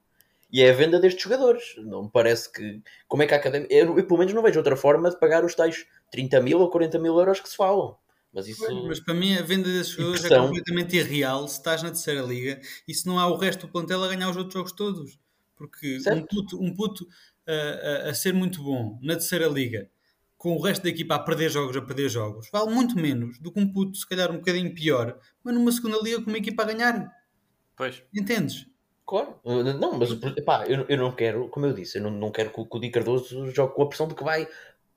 [0.51, 1.75] e é a venda destes jogadores.
[1.77, 2.81] Não me parece que.
[3.07, 3.73] Como é que a Académica.
[3.73, 6.69] Eu, eu, pelo menos não vejo outra forma de pagar os tais 30 mil ou
[6.69, 7.97] 40 mil euros que se falam.
[8.31, 8.63] Mas, isso...
[8.87, 12.61] mas para mim a venda desses jogadores é completamente irreal se estás na terceira liga
[12.87, 15.19] e se não há o resto do plantel a ganhar os outros jogos todos.
[15.57, 16.17] Porque certo.
[16.17, 17.07] um puto, um puto
[17.45, 19.89] a, a, a ser muito bom na terceira liga
[20.41, 23.51] com o resto da equipa a perder jogos, a perder jogos, vale muito menos do
[23.51, 26.63] que um puto, se calhar um bocadinho pior, mas numa segunda liga com uma equipa
[26.63, 27.15] a ganhar.
[27.77, 28.01] Pois.
[28.11, 28.65] Entendes?
[29.05, 29.35] Claro.
[29.45, 30.11] Não, mas
[30.43, 32.75] pá, eu, eu não quero, como eu disse, eu não, não quero que o, que
[32.75, 34.47] o Di Cardoso jogue com a pressão de que vai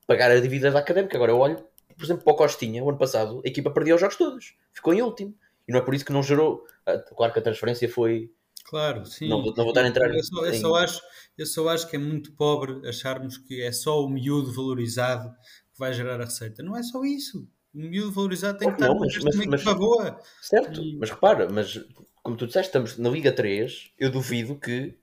[0.07, 1.14] pagar a dívida da académica.
[1.14, 1.62] Agora eu olho,
[1.95, 4.95] por exemplo, para o Costinha, o ano passado, a equipa perdia os jogos todos, ficou
[4.95, 5.34] em último.
[5.68, 6.64] E não é por isso que não gerou.
[6.86, 8.30] Ah, claro que a transferência foi.
[8.64, 9.28] Claro, sim.
[9.28, 11.02] Não, não vou estar a entrar eu só, eu, só acho,
[11.36, 15.30] eu só acho que é muito pobre acharmos que é só o miúdo valorizado
[15.72, 16.62] que vai gerar a receita.
[16.62, 17.46] Não é só isso.
[17.74, 20.20] O miúdo valorizado tem que estar mas, mas, uma mas, boa.
[20.40, 20.96] Certo, e...
[20.96, 21.78] mas repara, mas
[22.22, 24.96] como tu disseste, estamos na Liga 3, eu duvido que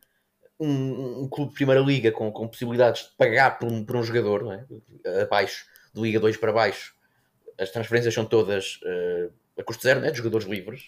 [0.60, 4.04] um, um clube de Primeira Liga com, com possibilidades de pagar por um, por um
[4.04, 4.66] jogador, não é?
[5.22, 6.96] abaixo, de Liga 2 para baixo,
[7.60, 10.12] as transferências são todas uh, a custo zero, não é?
[10.12, 10.84] de jogadores livres.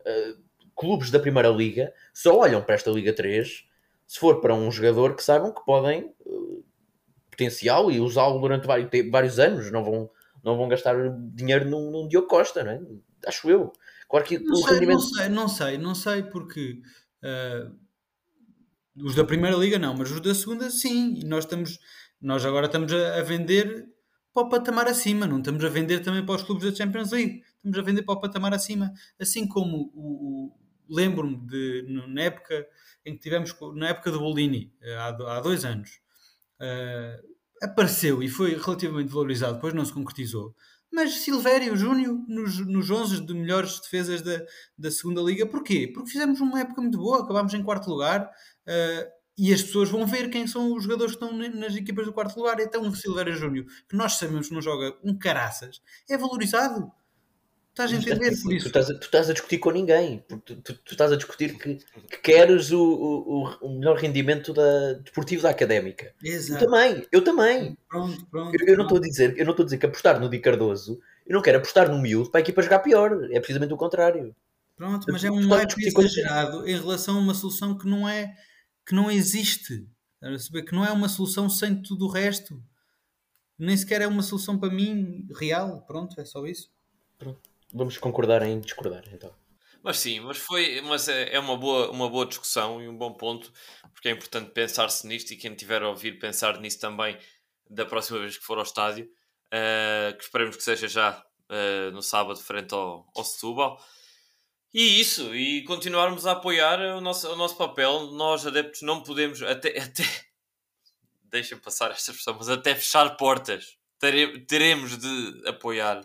[0.00, 0.45] Uh,
[0.76, 3.64] clubes da Primeira Liga só olham para esta Liga 3
[4.06, 6.64] se for para um jogador que saibam que podem uh,
[7.30, 10.10] potencial e usá-lo durante vários, vários anos, não vão,
[10.44, 10.94] não vão gastar
[11.34, 12.80] dinheiro num, num Diogo Costa, não é?
[13.26, 13.72] Acho eu.
[14.08, 14.98] Claro que não, sei, rendimento...
[14.98, 16.80] não sei, não sei, não sei, porque
[17.24, 17.76] uh,
[19.04, 21.78] os da primeira liga não, mas os da segunda sim, e nós estamos,
[22.20, 23.88] nós agora estamos a, a, vender
[24.32, 27.42] para o patamar acima, não estamos a vender também para os clubes da Champions League,
[27.56, 32.66] estamos a vender para o patamar acima, assim como o, o lembro-me de na época
[33.04, 36.00] em que tivemos na época do Bolini, há, há dois anos,
[36.60, 40.54] uh, apareceu e foi relativamente valorizado, depois não se concretizou.
[40.92, 44.40] Mas Silvério Júnior nos, nos 11 de melhores defesas da,
[44.78, 45.90] da segunda Liga, porquê?
[45.92, 50.06] Porque fizemos uma época muito boa, acabámos em quarto lugar uh, e as pessoas vão
[50.06, 52.58] ver quem são os jogadores que estão nas equipas do quarto lugar.
[52.60, 56.90] Então, o Silvério Júnior, que nós sabemos que não joga um caraças, é valorizado.
[57.76, 58.62] Estás a entender por isso?
[58.62, 60.24] Tu estás a, tu estás a discutir com ninguém.
[60.26, 64.94] Tu, tu, tu estás a discutir que, que queres o, o, o, melhor rendimento da,
[64.94, 66.14] desportivo da académica.
[66.24, 66.64] Exato.
[66.64, 67.78] Eu também, eu também.
[67.86, 70.18] Pronto, pronto, eu, eu não estou a dizer, eu não estou a dizer que apostar
[70.18, 73.12] no Di Cardoso, eu não quero apostar no miúdo para a equipa jogar pior.
[73.30, 74.34] É precisamente o contrário.
[74.74, 78.34] Pronto, mas é um hype exagerado em relação a uma solução que não é
[78.86, 79.86] que não existe.
[80.66, 82.58] Que não é uma solução sem tudo o resto.
[83.58, 85.82] Nem sequer é uma solução para mim real.
[85.86, 86.70] Pronto, é só isso.
[87.18, 87.55] Pronto.
[87.72, 89.34] Vamos concordar em discordar, então.
[89.82, 93.12] Mas sim, mas foi, mas é, é uma, boa, uma boa discussão e um bom
[93.12, 93.52] ponto,
[93.92, 97.16] porque é importante pensar-se nisto e quem tiver a ouvir pensar nisso também
[97.68, 102.02] da próxima vez que for ao estádio, uh, que esperemos que seja já uh, no
[102.02, 103.80] sábado frente ao, ao Setúbal.
[104.74, 108.10] E isso, e continuarmos a apoiar o nosso, o nosso papel.
[108.12, 110.04] Nós, adeptos, não podemos, até, até
[111.30, 113.78] deixem passar esta expressão, mas até fechar portas,
[114.46, 116.00] teremos de apoiar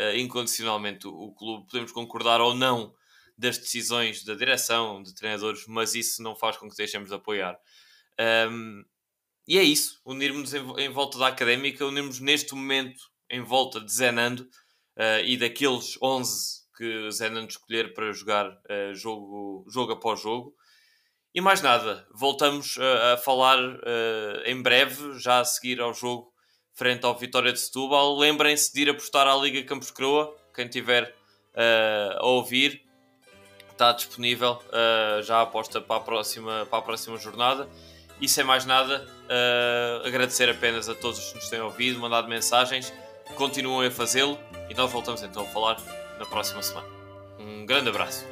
[0.00, 1.66] uh, incondicionalmente o, o, clube.
[1.66, 2.94] Podemos concordar ou não
[3.36, 7.58] das decisões da direção, de treinadores, mas isso não faz com que deixemos de apoiar.
[8.50, 8.84] Um,
[9.48, 13.92] e é isso, unirmos em, em, volta da académica, unirmos neste momento em volta de
[13.92, 14.42] Zenando
[14.96, 20.54] uh, e daqueles 11 que Zenando escolher para jogar uh, jogo, jogo após jogo.
[21.34, 23.58] E mais nada, voltamos uh, a falar
[24.44, 26.29] em breve, já a seguir ao jogo
[26.80, 28.16] frente ao Vitória de Setúbal.
[28.16, 31.14] Lembrem-se de ir apostar à Liga Campos Croa, quem tiver
[32.18, 32.88] a ouvir
[33.80, 37.68] está disponível uh, já a aposta para a, próxima, para a próxima jornada.
[38.20, 42.92] E sem mais nada, uh, agradecer apenas a todos que nos têm ouvido, mandado mensagens,
[43.36, 45.78] continuem a fazê-lo e nós voltamos então a falar
[46.18, 46.88] na próxima semana.
[47.38, 48.26] Um grande abraço.